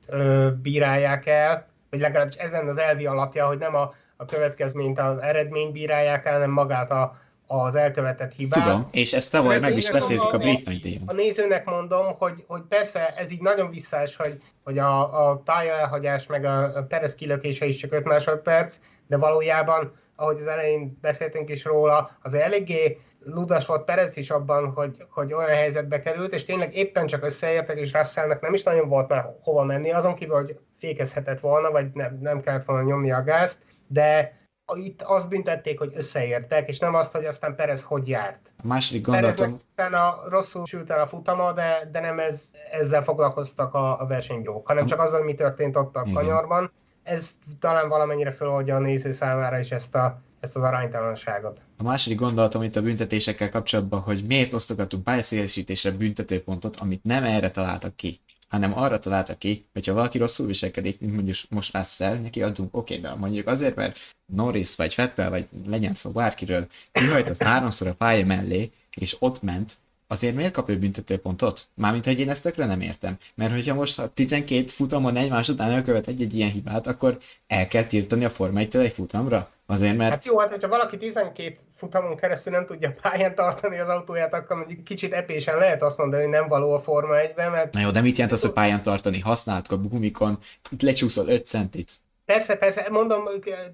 [0.61, 5.71] bírálják el, vagy legalábbis ezen az elvi alapja, hogy nem a, a következményt az eredményt
[5.71, 7.17] bírálják el, hanem magát a,
[7.51, 8.63] az elkövetett hibát.
[8.63, 11.03] Tudom, és ezt tavaly meg is beszéltük a brit nagydíjon.
[11.05, 15.73] A nézőnek mondom, hogy, hogy persze ez így nagyon visszás, hogy, hogy a, a pálya
[15.73, 20.97] elhagyás meg a, a Perez kilökése is csak 5 másodperc, de valójában, ahogy az elején
[21.01, 26.33] beszéltünk is róla, az eléggé ludas volt Perez is abban, hogy, hogy olyan helyzetbe került,
[26.33, 30.15] és tényleg éppen csak összeértek, és Russellnek nem is nagyon volt már hova menni, azon
[30.15, 34.38] kívül, hogy fékezhetett volna, vagy nem, nem kellett volna nyomni a gázt, de
[34.77, 38.51] itt azt büntették, hogy összeértek, és nem azt, hogy aztán Perez hogy járt.
[38.63, 39.59] A második gondolatom...
[39.71, 44.67] utána rosszul sült el a futama, de, de nem ez, ezzel foglalkoztak a, a versenybírók,
[44.67, 46.71] hanem csak azzal, mi történt ott a kanyarban.
[47.03, 51.61] Ez talán valamennyire feloldja a néző számára is ezt a, ezt az aránytalanságot.
[51.77, 57.51] A második gondolatom itt a büntetésekkel kapcsolatban, hogy miért osztogatunk pályaszélesítésre büntetőpontot, amit nem erre
[57.51, 62.41] találtak ki hanem arra találta ki, hogyha valaki rosszul viselkedik, mint mondjuk most Russell, neki
[62.41, 63.97] adunk oké, okay, de mondjuk azért, mert
[64.33, 69.77] Norris vagy Vettel, vagy legyen szó bárkiről, kihajtott háromszor a pálya mellé, és ott ment,
[70.07, 71.67] azért miért kap ő büntetőpontot?
[71.73, 73.17] Mármint, hogy én ezt tökre nem értem.
[73.35, 77.83] Mert hogyha most ha 12 futamon egymás után elkövet egy-egy ilyen hibát, akkor el kell
[77.85, 79.51] tiltani a Forma egy futamra?
[79.69, 80.11] Azért, mert...
[80.11, 84.57] Hát jó, hát hogyha valaki 12 futamon keresztül nem tudja pályán tartani az autóját, akkor
[84.57, 87.73] mondjuk kicsit epésen lehet azt mondani, hogy nem való a Forma 1-ben, mert...
[87.73, 89.19] Na jó, de mit jelent az, hogy pályán tartani?
[89.19, 90.39] Használtuk a gumikon,
[90.79, 91.91] lecsúszol 5 centit.
[92.25, 93.23] Persze, persze, mondom,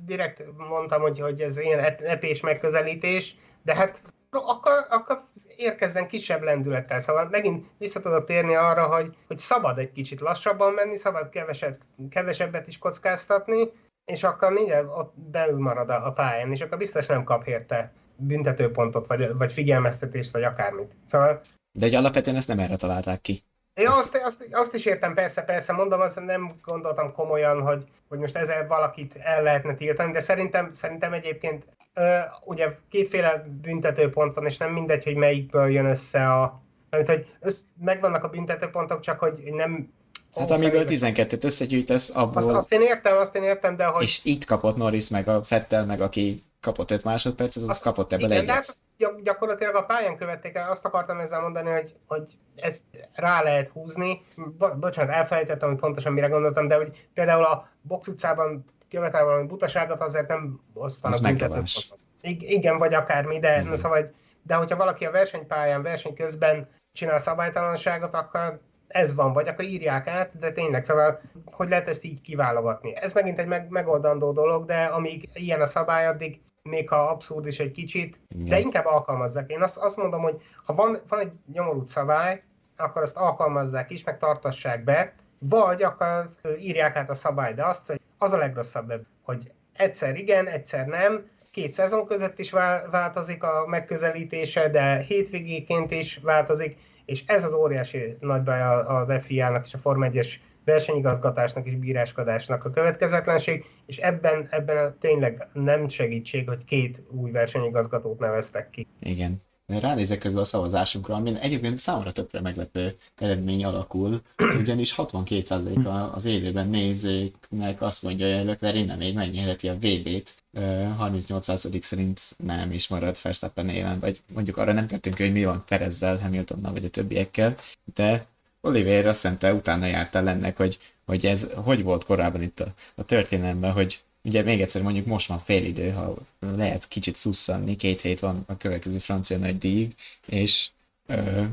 [0.06, 5.22] direkt mondtam, hogy, hogy ez ilyen epés megközelítés, de hát akkor, akkor
[5.58, 7.00] érkezzen kisebb lendülettel.
[7.00, 11.84] Szóval megint vissza tudok térni arra, hogy, hogy szabad egy kicsit lassabban menni, szabad keveset,
[12.10, 13.72] kevesebbet is kockáztatni,
[14.06, 17.92] és akkor mindjárt ott belül marad a, a pályán, és akkor biztos nem kap érte
[18.16, 20.96] büntetőpontot, vagy, vagy figyelmeztetést, vagy akármit.
[21.06, 21.42] Szóval...
[21.72, 23.44] De egy alapvetően ezt nem erre találták ki.
[23.74, 28.20] Én azt, azt, azt is értem, persze, persze, mondom, azt nem gondoltam komolyan, hogy, hogy
[28.20, 34.46] most ezzel valakit el lehetne tiltani, de szerintem, szerintem egyébként ö, ugye kétféle büntetőpont van,
[34.46, 36.62] és nem mindegy, hogy melyikből jön össze a...
[36.90, 39.94] Mert hogy össz, megvannak a büntetőpontok, csak hogy nem
[40.36, 42.38] Hát amíg a 12-t összegyűjtesz, abból...
[42.38, 44.04] Azt, azt én értem, azt én értem, de hogy...
[44.04, 48.14] És itt kapott Norris, meg a Fettel, meg aki kapott 5 másodperc, az azt, kapott
[48.14, 48.48] ebből igen, egyet.
[48.48, 52.24] De hát azt gyakorlatilag a pályán követték el, azt akartam ezzel mondani, hogy, hogy
[52.56, 52.84] ezt
[53.14, 54.26] rá lehet húzni.
[54.58, 59.48] Bo- bocsánat, elfelejtettem, hogy pontosan mire gondoltam, de hogy például a box utcában követel valami
[59.48, 61.90] butaságot, azért nem osztanak büntetőt.
[62.22, 63.78] Igen, vagy akármi, de, igen.
[63.78, 64.14] szóval,
[64.44, 70.08] de hogyha valaki a versenypályán, verseny közben csinál szabálytalanságot, akkor ez van, vagy akkor írják
[70.08, 72.96] át, de tényleg, szóval hogy lehet ezt így kiválogatni?
[72.96, 77.46] Ez megint egy meg, megoldandó dolog, de amíg ilyen a szabály, addig még ha abszurd
[77.46, 78.46] is egy kicsit, Igen.
[78.46, 79.52] de inkább alkalmazzák.
[79.52, 82.44] Én azt, azt mondom, hogy ha van, van egy nyomorult szabály,
[82.78, 86.30] akkor azt alkalmazzák is, meg tartassák be, vagy akkor
[86.60, 91.30] írják át a szabály, de azt, hogy az a legrosszabb, hogy egyszer igen, egyszer nem,
[91.52, 92.52] két szezon között is
[92.92, 99.66] változik a megközelítése, de hétvégéként is változik, és ez az óriási nagy baj az FIA-nak
[99.66, 100.36] és a Form 1-es
[100.66, 108.20] versenyigazgatásnak és bíráskodásnak a következetlenség, és ebben, ebben tényleg nem segítség, hogy két új versenyigazgatót
[108.20, 108.88] neveztek ki.
[109.00, 109.42] Igen.
[109.68, 114.22] Ránézek közben a szavazásunkra, ami egyébként számomra tökre meglepő eredmény alakul,
[114.62, 121.82] ugyanis 62% az élőben nézőknek azt mondja, hogy Leclerc innen még megnyerheti a VB-t, 38%
[121.82, 126.18] szerint nem is marad Verstappen élen, vagy mondjuk arra nem tettünk, hogy mi van Perezzel,
[126.18, 127.56] Hamiltonnal vagy a többiekkel,
[127.96, 128.26] de
[128.62, 133.04] Oliver azt szente utána jártál ennek, hogy, hogy ez hogy volt korábban itt a, a
[133.04, 138.02] történelemben, hogy ugye még egyszer mondjuk most van fél idő, ha lehet kicsit szusszanni, két
[138.02, 139.94] hét van a következő francia nagy díj,
[140.28, 140.70] és
[141.08, 141.44] ö,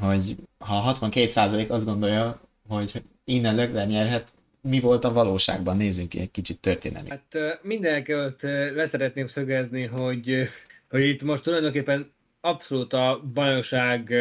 [0.00, 4.28] hogy ha 62% azt gondolja, hogy innen Lökler nyerhet,
[4.60, 5.76] mi volt a valóságban?
[5.76, 7.08] Nézzünk egy kicsit történelmi.
[7.08, 8.42] Hát mindenkelőtt
[8.74, 10.48] leszeretném szögezni, hogy,
[10.90, 14.14] hogy itt most tulajdonképpen abszolút a bajnokság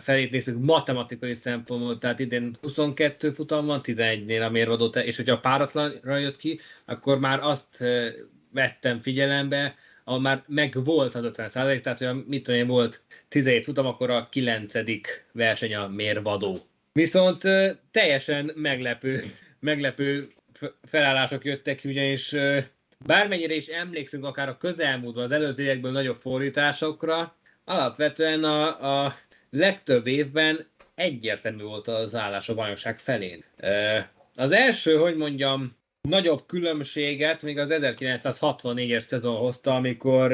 [0.00, 6.16] felét néztük matematikai szempontból, tehát idén 22 futam van, 11-nél a mérvadó, és hogyha páratlanra
[6.16, 7.84] jött ki, akkor már azt
[8.52, 9.74] vettem figyelembe,
[10.04, 13.86] ahol már meg volt az 50 százalék, tehát hogy mit tudom én, volt 17 futam,
[13.86, 14.72] akkor a 9.
[15.32, 16.58] verseny a mérvadó.
[16.92, 17.42] Viszont
[17.90, 20.32] teljesen meglepő, meglepő
[20.82, 22.34] felállások jöttek, ugyanis
[23.06, 27.34] bármennyire is emlékszünk akár a közelmúltban az előző évekből nagyobb fordításokra,
[27.64, 29.14] alapvetően a, a
[29.50, 33.44] legtöbb évben egyértelmű volt az állás a bajnokság felén.
[34.34, 35.76] Az első, hogy mondjam,
[36.08, 40.32] nagyobb különbséget még az 1964-es szezon hozta, amikor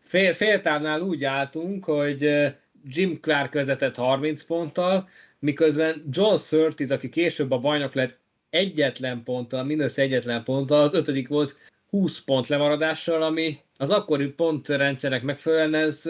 [0.00, 2.46] fél, féltávnál úgy álltunk, hogy
[2.84, 8.18] Jim Clark vezetett 30 ponttal, miközben John Surtees, aki később a bajnok lett
[8.50, 11.56] egyetlen ponttal, mindössze egyetlen ponttal, az ötödik volt
[11.90, 16.02] 20 pont lemaradással, ami az akkori pontrendszerek megfelelően ez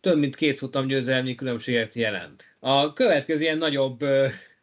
[0.00, 2.44] több mint két futam győzelmi különbséget jelent.
[2.58, 3.98] A következő ilyen nagyobb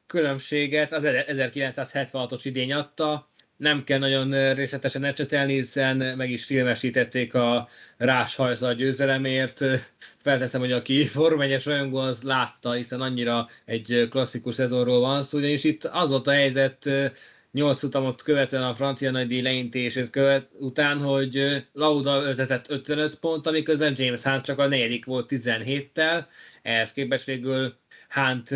[0.08, 7.70] különbséget az 1976-os idény adta, nem kell nagyon részletesen ecsetelni, hiszen meg is filmesítették a
[7.98, 9.62] Rás Hajza győzelemért.
[10.18, 15.64] Felteszem, hogy aki formányes rajongó, az látta, hiszen annyira egy klasszikus szezonról van szó, ugyanis
[15.64, 16.90] itt az volt a helyzet
[17.56, 23.94] 8 utamot követően a francia nagydíj leintését követ, után, hogy Lauda vezetett 55 pont, miközben
[23.98, 26.26] James Hunt csak a negyedik volt 17-tel,
[26.62, 27.74] ehhez képest végül
[28.10, 28.50] Hunt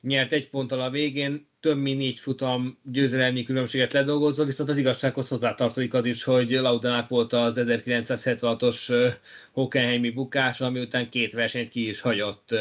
[0.00, 5.28] nyert egy ponttal a végén, több mint négy futam győzelmi különbséget ledolgozva, viszont az igazsághoz
[5.28, 9.12] hozzátartozik az is, hogy Laudának volt az 1976-os
[9.52, 12.54] Hockenheimi bukás, ami után két versenyt ki is hagyott,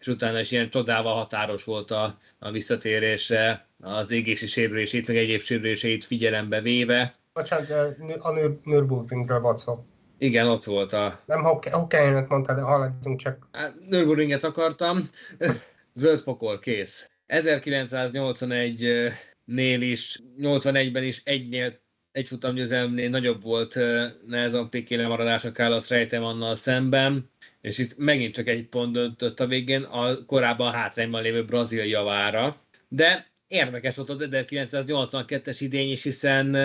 [0.00, 5.40] és utána is ilyen csodával határos volt a, a visszatérése, az égési sérülését, meg egyéb
[5.40, 7.14] sérüléseit figyelembe véve.
[7.32, 7.70] Bocsánat,
[8.18, 8.32] a
[8.64, 9.84] Nürburgringről volt szó.
[10.18, 11.22] Igen, ott volt a...
[11.26, 13.48] Nem Hockenheimet mondtad, de haladjunk csak.
[13.52, 15.10] Hát, Nürburgringet akartam.
[15.94, 17.08] Zöld pokol, kész.
[17.28, 21.82] 1981-nél is, 81-ben is egynél
[22.12, 23.78] egy futamgyőzelmnél nagyobb volt
[24.26, 27.30] Nelson Piqué lemaradása Carlos Rejtemannal szemben,
[27.60, 32.56] és itt megint csak egy pont döntött a végén a korábban hátrányban lévő Brazil javára.
[32.88, 36.56] De érdekes volt az 1982-es idény is, hiszen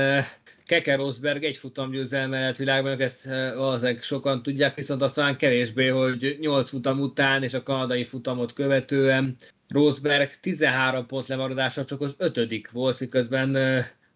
[0.65, 3.25] Keke Rosberg egy futamgyőzelme lett világban, ezt
[3.55, 9.35] valószínűleg sokan tudják, viszont aztán kevésbé, hogy 8 futam után és a kanadai futamot követően
[9.67, 13.57] Rosberg 13 pont lemaradása csak az ötödik volt, miközben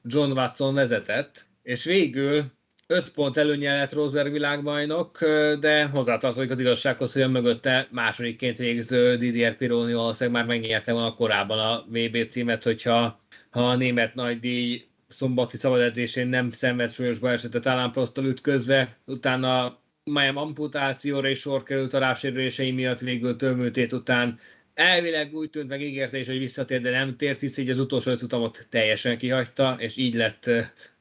[0.04, 2.52] John Watson vezetett, és végül
[2.88, 5.20] 5 pont előnye lett Rosberg világbajnok,
[5.60, 11.14] de hozzátartozik az igazsághoz, hogy a mögötte másodikként végző Didier Pironi valószínűleg már megnyerte volna
[11.14, 17.66] korábban a VB címet, hogyha ha a német nagydíj szombati szabadedzésén nem szenved súlyos balesetet
[17.66, 24.40] Alan Prosttal ütközve, utána Majem amputációra is sor került a lábsérülései miatt, végül tömültét után
[24.74, 28.12] elvileg úgy tűnt meg ígérte is, hogy visszatér, de nem tért, hisz így az utolsó
[28.12, 30.50] öt utamot teljesen kihagyta, és így lett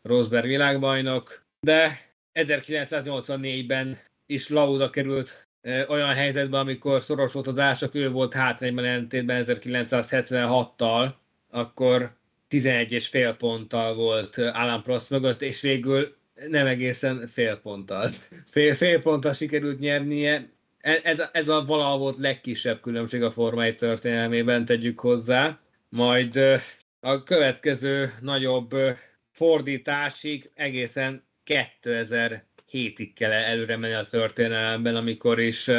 [0.03, 1.42] Rosberg világbajnok.
[1.67, 5.47] De 1984-ben is Lauda került
[5.89, 11.13] olyan helyzetben, amikor szoros volt az ársak, ő volt hátrányban ellentétben 1976-tal,
[11.51, 12.17] akkor
[12.49, 16.17] 11 és fél ponttal volt Alan Prost mögött, és végül
[16.49, 18.11] nem egészen fél ponttal.
[18.51, 20.51] Fél, fél ponttal sikerült nyernie,
[20.83, 25.61] E, ez, ez a valahol volt legkisebb különbség a formai történelmében, tegyük hozzá.
[25.89, 26.41] Majd
[27.01, 28.75] a következő nagyobb
[29.31, 35.71] fordításig egészen 2007-ig kell előre menni a történelemben, amikor is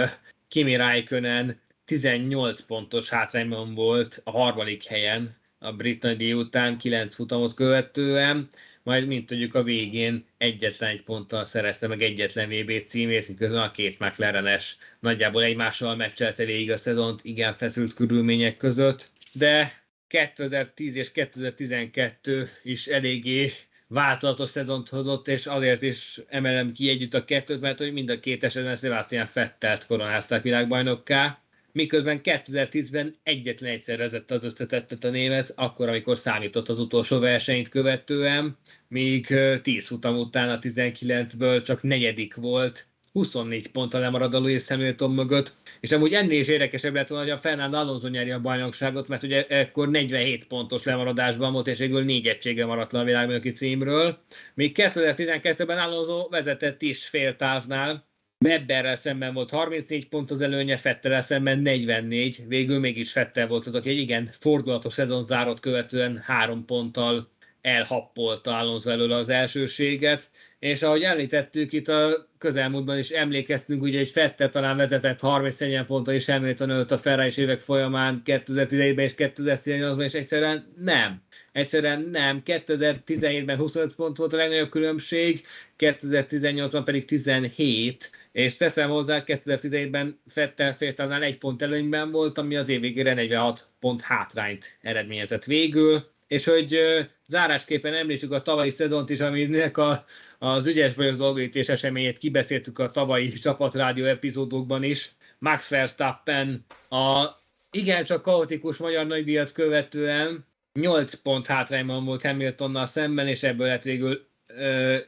[0.48, 7.54] Kimi Räikkönen 18 pontos hátrányban volt a harmadik helyen a brit nagydíj után 9 futamot
[7.54, 8.48] követően,
[8.84, 13.72] majd mint tudjuk a végén egyetlen egy ponttal szerezte meg egyetlen VB címét, miközben a
[13.72, 21.12] két McLarenes nagyjából egymással meccselte végig a szezont igen feszült körülmények között, de 2010 és
[21.12, 23.52] 2012 is eléggé
[23.94, 28.20] változatos szezont hozott, és azért is emelem ki együtt a kettőt, mert hogy mind a
[28.20, 31.42] két esetben Sebastian Fettelt koronázták világbajnokká,
[31.72, 37.70] miközben 2010-ben egyetlen egyszer vezette az összetettet a német, akkor, amikor számított az utolsó versenyt
[37.70, 44.68] követően, míg 10 futam után a 19-ből csak negyedik volt, 24 ponttal lemarad a Louis
[44.68, 48.42] Hamilton mögött, és amúgy ennél is érdekesebb lett volna, hogy a Fernando Alonso nyeri a
[48.42, 53.04] bajnokságot, mert ugye ekkor 47 pontos lemaradásban volt, és végül négy egysége maradt le a
[53.04, 54.18] világbajnoki címről,
[54.54, 58.06] míg 2012-ben Alonso vezetett is fél táznál,
[58.46, 63.76] Webberrel szemben volt 34 pont az előnye, Fettelrel szemben 44, végül mégis Fettel volt az,
[63.76, 70.32] aki egy igen fordulatos szezon zárott követően három ponttal elhappolta Alonso elől az elsőséget,
[70.64, 76.14] és ahogy említettük, itt a közelmúltban is emlékeztünk, ugye egy Fettel talán vezetett 34 ponttal,
[76.14, 81.22] és Hamilton ölt a Ferrari évek folyamán 2011-ben és 2018-ban, és egyszerűen nem.
[81.52, 82.42] Egyszerűen nem.
[82.46, 85.42] 2017-ben 25 pont volt a legnagyobb különbség,
[85.78, 92.70] 2018-ban pedig 17, és teszem hozzá, 2017-ben Fettel féltánál egy pont előnyben volt, ami az
[92.70, 96.80] év végére 46 pont hátrányt eredményezett végül, és hogy
[97.28, 100.06] zárásképpen említsük a tavalyi szezont is, aminek a,
[100.40, 105.12] az ügyes bajos dolgítés eseményét kibeszéltük a tavalyi csapatrádió epizódokban is.
[105.40, 107.26] Max Verstappen a
[107.72, 114.28] igencsak kaotikus magyar nagydíjat követően 8 pont hátrányban volt Hamiltonnal szemben, és ebből lett végül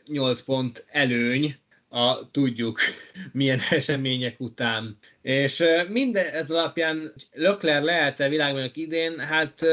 [0.06, 1.56] 8 pont előny,
[1.90, 2.80] a tudjuk
[3.32, 4.98] milyen események után.
[5.22, 9.20] És minden ez alapján Lökler lehet-e világbajnok idén?
[9.20, 9.66] Hát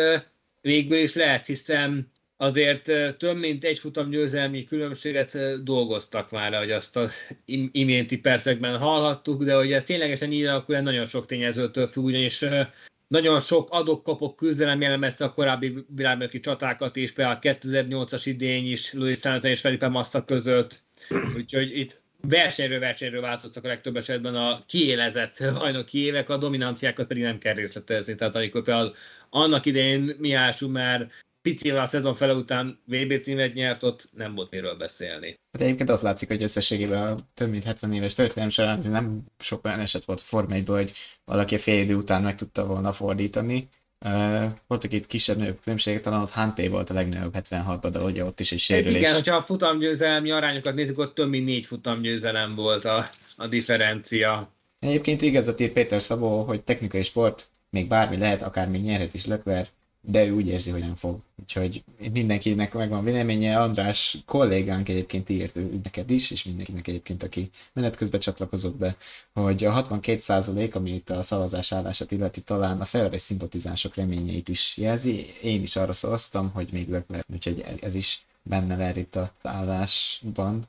[0.63, 2.83] végül is lehet, hiszen azért
[3.17, 7.13] több mint egy futam győzelmi különbséget dolgoztak már, hogy azt az
[7.73, 12.45] iménti percekben hallhattuk, de hogy ez ténylegesen így akkor nagyon sok tényezőtől függ, ugyanis
[13.09, 18.93] nagyon sok adok-kapok küzdelem jellemezte a korábbi világbajnoki csatákat is, például a 2008-as idény is
[18.93, 20.83] Louis Hamilton és Felipe Massa között,
[21.37, 27.23] úgyhogy itt versenyről versenyről változtak a legtöbb esetben a kiélezett bajnoki évek, a dominanciákat pedig
[27.23, 28.15] nem kell részletezni.
[28.15, 28.95] Tehát amikor például
[29.31, 31.11] annak idején Mihály Schumer
[31.43, 35.39] picivel a szezon fele után VB címet nyert, ott nem volt miről beszélni.
[35.53, 39.65] Hát egyébként az látszik, hogy összességében a több mint 70 éves történelem során nem sok
[39.65, 40.93] olyan eset volt a Forma 1 hogy
[41.25, 43.69] valaki a fél idő után meg tudta volna fordítani.
[44.05, 48.41] Uh, voltak itt kisebb-nagyobb különbségek, talán ott Hanté volt a legnagyobb 76-ban, de ugye ott
[48.41, 48.97] is egy sérülés.
[48.97, 54.53] Igen, hogyha a futamgyőzelmi arányokat nézzük, ott több mint négy futamgyőzelem volt a, a differencia.
[54.79, 59.27] Egyébként igazat ír Péter Szabó, hogy technikai sport, még bármi lehet, akár még nyerhet is
[59.27, 59.69] Lökver,
[60.05, 61.19] de ő úgy érzi, hogy nem fog.
[61.41, 63.61] Úgyhogy mindenkinek megvan véleménye.
[63.61, 68.97] András kollégánk egyébként írt neked is, és mindenkinek egyébként, aki menet közben csatlakozott be,
[69.33, 74.77] hogy a 62% ami itt a szavazás állását illeti, talán a Ferrari szimpatizánsok reményeit is
[74.77, 75.27] jelzi.
[75.43, 80.67] Én is arra szavaztam, hogy még Leclerc, úgyhogy ez is benne lehet itt az állásban.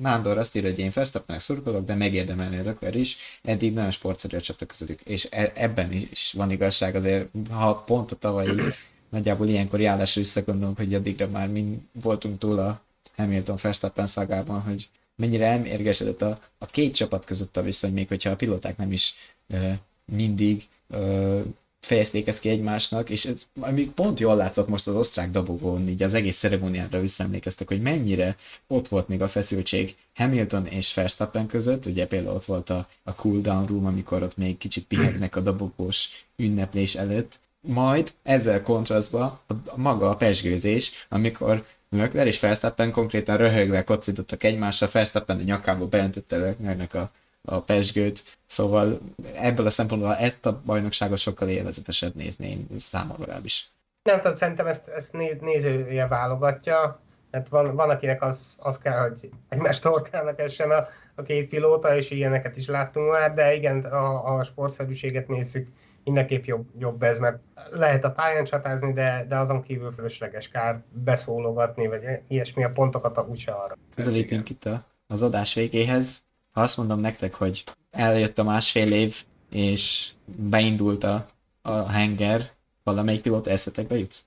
[0.00, 3.16] Nándor azt írja, hogy én Verstappennek szurkolok, de megérdemelni Leclerc is.
[3.42, 8.12] Eddig nagyon sportszerű a csata közöttük, és e- ebben is van igazság azért, ha pont
[8.12, 8.60] a tavalyi
[9.10, 12.80] nagyjából ilyenkor járásra visszagondolunk, hogy addigra már mind voltunk túl a
[13.16, 18.30] Hamilton Verstappen szagában, hogy mennyire elmérgesedett a, a két csapat között a viszony, még hogyha
[18.30, 19.14] a pilóták nem is
[19.48, 19.72] uh,
[20.04, 21.40] mindig uh,
[21.84, 26.02] fejezték ezt ki egymásnak, és ez még pont jól látszott most az osztrák dobogón, így
[26.02, 31.86] az egész ceremóniára visszaemlékeztek, hogy mennyire ott volt még a feszültség Hamilton és Verstappen között,
[31.86, 36.08] ugye például ott volt a, a cooldown room, amikor ott még kicsit pihegnek a dobogós
[36.36, 43.36] ünneplés előtt, majd ezzel kontrasztba a, a maga a pesgőzés, amikor Leclerc és Verstappen konkrétan
[43.36, 47.10] röhögve kocintottak egymásra, Verstappen a nyakába beöntötte Leclercnek a
[47.44, 49.00] a pesgőt, szóval
[49.34, 53.68] ebből a szempontból ezt a bajnokságot sokkal élvezetesebb nézni, én számomra legalábbis.
[54.02, 59.08] Nem tudom, szerintem ezt, ezt néz, nézője válogatja, mert van, van akinek az, az kell,
[59.08, 63.84] hogy egymás torkának essen a, a két pilóta, és ilyeneket is láttunk már, de igen,
[63.84, 65.68] a, a sportszerűséget nézzük,
[66.04, 67.38] mindenképp jobb, jobb ez, mert
[67.70, 73.26] lehet a pályán csatázni, de, de azon kívül fölösleges kár beszólogatni, vagy ilyesmi a pontokat
[73.28, 73.76] úgyse arra.
[73.94, 76.23] Közelítünk itt a, az adás végéhez
[76.54, 81.26] ha azt mondom nektek, hogy eljött a másfél év, és beindult a,
[81.62, 82.50] a henger,
[82.82, 84.24] valamelyik pilóta eszetekbe jut?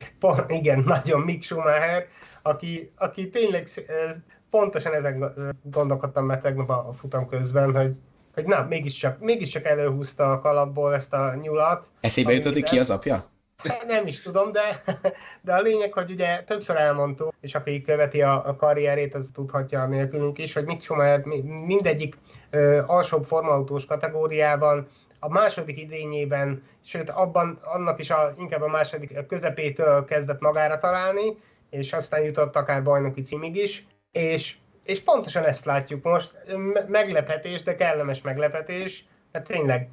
[0.48, 2.08] Igen, nagyon Mick Schumacher,
[2.42, 3.68] aki, aki tényleg
[4.50, 7.96] pontosan ezen gondolkodtam meg tegnap a futam közben, hogy,
[8.34, 11.88] hogy na, mégiscsak, mégiscsak előhúzta a kalapból ezt a nyulat.
[12.00, 13.26] Eszébe jutott, hogy ki az apja?
[13.88, 14.84] Nem is tudom, de,
[15.42, 19.86] de a lényeg, hogy ugye többször elmondtuk, és aki követi a, a karrierét, az tudhatja
[19.86, 21.24] nélkülünk is, hogy Mick Schumacher
[21.66, 22.18] mindegyik
[22.50, 24.88] ö, alsóbb formautós kategóriában
[25.20, 31.38] a második idényében, sőt abban annak is a, inkább a második közepétől kezdett magára találni,
[31.70, 36.34] és aztán jutott akár bajnoki címig is, és, és pontosan ezt látjuk most,
[36.88, 39.90] meglepetés, de kellemes meglepetés, mert tényleg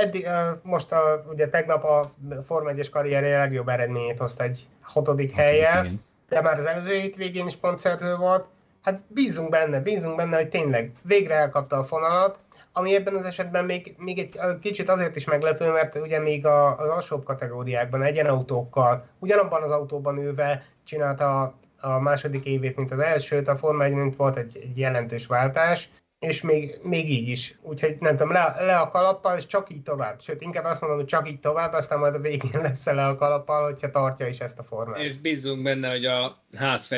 [0.00, 0.28] eddig,
[0.62, 2.12] most a, ugye tegnap a
[2.46, 5.90] Forma 1-es karrierje legjobb eredményét hozta egy hatodik helye,
[6.28, 8.46] de már az előző hétvégén is pontszerző volt.
[8.82, 12.38] Hát bízunk benne, bízunk benne, hogy tényleg végre elkapta a fonalat,
[12.72, 16.78] ami ebben az esetben még, még egy kicsit azért is meglepő, mert ugye még a,
[16.78, 22.98] az alsóbb kategóriákban, egyenautókkal, ugyanabban az autóban ülve csinálta a, a második évét, mint az
[22.98, 25.88] elsőt, a Forma 1 volt egy, egy jelentős váltás,
[26.24, 27.54] és még, még így is.
[27.62, 30.20] Úgyhogy nem tudom, le, le a kalappal, és csak így tovább.
[30.22, 33.14] Sőt, inkább azt mondom, hogy csak így tovább, aztán majd a végén lesz le a
[33.14, 35.02] kalappal, hogyha tartja is ezt a formát.
[35.02, 36.90] És bízunk benne, hogy a ház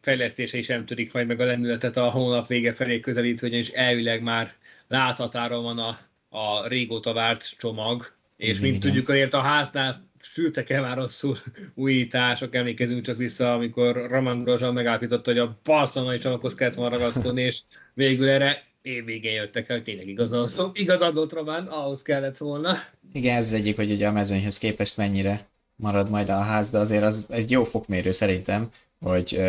[0.00, 4.22] fejlesztése is nem törik majd meg a lendületet a hónap vége felé közelít, és elvileg
[4.22, 4.54] már
[4.88, 10.82] láthatáron van a, a régóta várt csomag, és mint tudjuk, azért a háznál sültek el
[10.82, 11.36] már rosszul
[11.74, 17.42] újítások, emlékezünk csak vissza, amikor Roman Grosjean megállapította, hogy a Barcelonai csomaghoz kellett volna ragaszkodni,
[17.42, 17.60] és
[17.94, 22.74] végül erre évvégén jöttek el, hogy tényleg igaz, igaz adott Román, ahhoz kellett volna.
[23.12, 26.78] Igen, ez az egyik, hogy ugye a mezőnyhöz képest mennyire marad majd a ház, de
[26.78, 28.70] azért az egy jó fokmérő szerintem,
[29.00, 29.42] hogy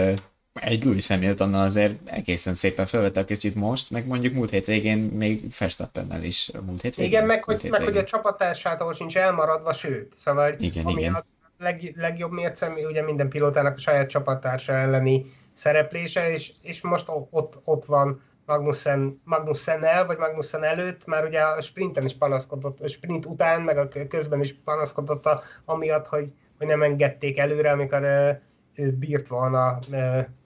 [0.53, 5.43] egy Louis Hamiltonnal azért egészen szépen felvette a kicsit most, meg mondjuk múlt hétvégén még
[5.59, 7.11] Verstappennel is múlt hétvégén.
[7.11, 11.13] Igen, meg, hogy, meg hogy a csapattársától sincs elmaradva, sőt, szóval igen, ami igen.
[11.13, 11.25] az
[11.57, 17.59] leg, legjobb mérce, ugye minden pilótának a saját csapattársa elleni szereplése, és, és most ott,
[17.63, 23.25] ott van Magnussen, Magnussen-el, vagy Magnussen előtt, már ugye a sprinten is panaszkodott, a sprint
[23.25, 28.03] után, meg a közben is panaszkodott a, amiatt, hogy, hogy nem engedték előre, amikor
[28.75, 29.79] ő bírt volna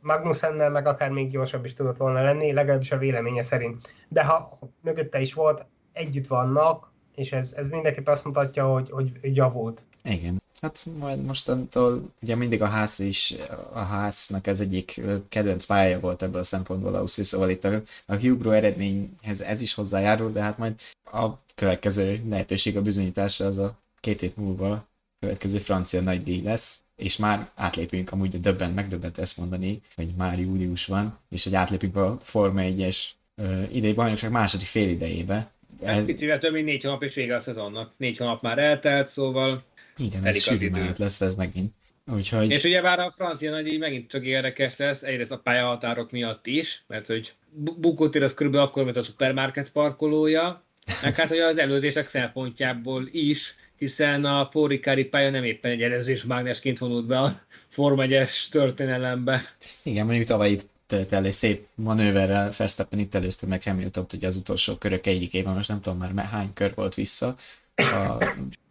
[0.02, 3.94] Magnussennel, meg akár még gyorsabb is tudott volna lenni, legalábbis a véleménye szerint.
[4.08, 9.12] De ha mögötte is volt, együtt vannak, és ez, ez mindenképp azt mutatja, hogy, hogy
[9.22, 9.82] javult.
[10.04, 10.42] Igen.
[10.62, 13.36] Hát majd mostantól ugye mindig a ház is,
[13.74, 17.82] a háznak ez egyik kedvenc pályája volt ebből a szempontból a USZI, szóval itt a,
[18.06, 20.80] a Hugro eredményhez ez is hozzájárul, de hát majd
[21.12, 24.88] a következő lehetőség a bizonyításra az a két hét múlva
[25.20, 30.40] következő francia nagy díj lesz, és már átlépünk, amúgy döbbent, megdöbbent ezt mondani, hogy már
[30.40, 32.98] július van, és hogy átlépünk a Forma 1-es
[33.38, 35.52] uh, idei bajnokság második fél idejébe.
[35.82, 36.06] Ez...
[36.06, 37.92] Picivel több mint négy hónap és vége a szezonnak.
[37.98, 39.64] Négy hónap már eltelt, szóval
[40.00, 41.74] igen, ez sűrű lesz ez megint.
[42.12, 42.52] Úgyhogy...
[42.52, 46.48] És ugye bár a francia nagy így megint csak érdekes lesz, egyrészt a pályahatárok miatt
[46.48, 47.34] is, mert hogy
[47.78, 50.64] Bukótér az körülbelül akkor, mint a supermarket parkolója,
[51.02, 56.24] meg hát hogy az előzések szempontjából is, hiszen a Pórikári pálya nem éppen egy előzés
[56.24, 59.42] mágnesként vonult be a Form 1 történelembe.
[59.84, 64.26] Igen, mondjuk tavaly itt tölt el egy szép manőverrel Verstappen itt előzte meg Hamilton, hogy
[64.26, 67.36] az utolsó körök egyikében, most nem tudom már hány kör volt vissza
[67.80, 68.18] a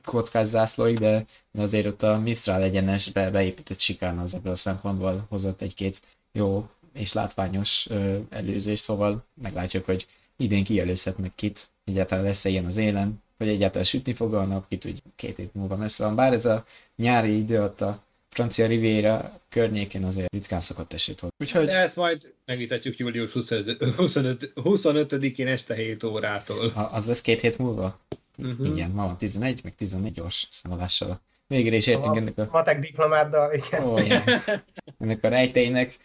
[0.05, 5.27] kockás zászlóig, de, de azért ott a Mistral egyenesbe beépített sikán az ebből a szempontból
[5.29, 6.01] hozott egy-két
[6.33, 7.89] jó és látványos
[8.31, 10.07] előzés, szóval meglátjuk, hogy
[10.37, 14.45] idén ki előzhet meg kit, egyáltalán lesz-e ilyen az élen, vagy egyáltalán sütni fog a
[14.45, 16.15] nap, ki tudj, két év múlva messze van.
[16.15, 16.65] Bár ez a
[16.97, 21.37] nyári idő ott a francia Riviera környékén azért ritkán szokott esét hozni.
[21.39, 21.67] Úgyhogy...
[21.67, 26.69] De ezt majd megvitatjuk július 25, 25, 25-én este 7 órától.
[26.69, 27.99] Ha, az lesz két hét múlva?
[28.39, 28.67] Uh-huh.
[28.67, 31.21] Igen, ma van 11, meg 14 gyors számolással.
[31.47, 32.49] Végre is értünk a ennek a...
[32.53, 33.85] Matek diplomáddal, igen.
[33.85, 34.23] Ó, igen.
[34.99, 35.99] ennek a rejtélynek.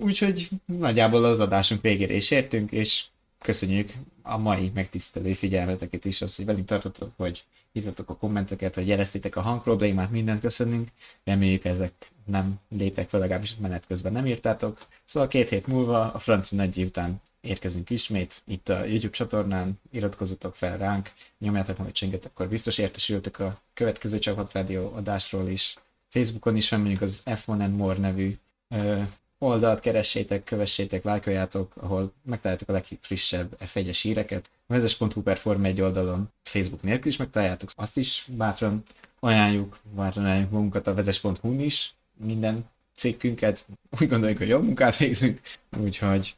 [0.00, 3.04] Úgyhogy nagyjából az adásunk végére is értünk, és
[3.38, 3.92] köszönjük
[4.22, 9.36] a mai megtisztelő figyelmeteket is, az, hogy velünk tartotok, hogy írtatok a kommenteket, hogy jeleztétek
[9.36, 10.88] a hangproblémát, mindent köszönünk.
[11.24, 11.92] Reméljük ezek
[12.24, 14.86] nem léptek fel, legalábbis menet közben nem írtátok.
[15.04, 20.54] Szóval két hét múlva a francia nagy után érkezünk ismét itt a YouTube csatornán, iratkozzatok
[20.54, 25.76] fel ránk, nyomjátok meg a csenget, akkor biztos értesültek a következő csapatrádió adásról is.
[26.08, 28.36] Facebookon is van az F1 and More nevű
[28.68, 29.02] ö,
[29.38, 34.50] oldalt, keressétek, kövessétek, lájkoljátok, ahol megtaláljátok a legfrissebb F1-es híreket.
[34.66, 38.82] Vezes.hu per Form 1 oldalon Facebook nélkül is megtaláljátok, azt is bátran
[39.20, 42.64] ajánljuk, bátran ajánljuk magunkat a vezes.hu-n is, minden
[42.96, 43.64] cikkünket,
[44.00, 45.40] úgy gondoljuk, hogy jó munkát végzünk,
[45.78, 46.34] úgyhogy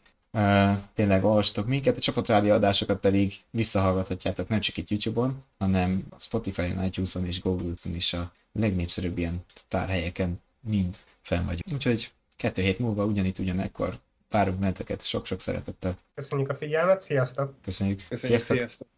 [0.95, 6.85] tényleg olvastok minket, a csapatrádi adásokat pedig visszahallgathatjátok nem csak itt YouTube-on, hanem a Spotify-on,
[6.85, 11.73] iTunes-on és Google-on is a legnépszerűbb ilyen tárhelyeken mind fenn vagyunk.
[11.73, 13.99] Úgyhogy kettő hét múlva ugyanitt ugyanekkor
[14.31, 15.99] várunk benneteket sok-sok szeretettel.
[16.15, 17.55] Köszönjük a figyelmet, sziasztok!
[17.63, 18.05] Köszönjük!
[18.09, 18.57] Köszönjük sziasztok!
[18.57, 18.89] sziasztok.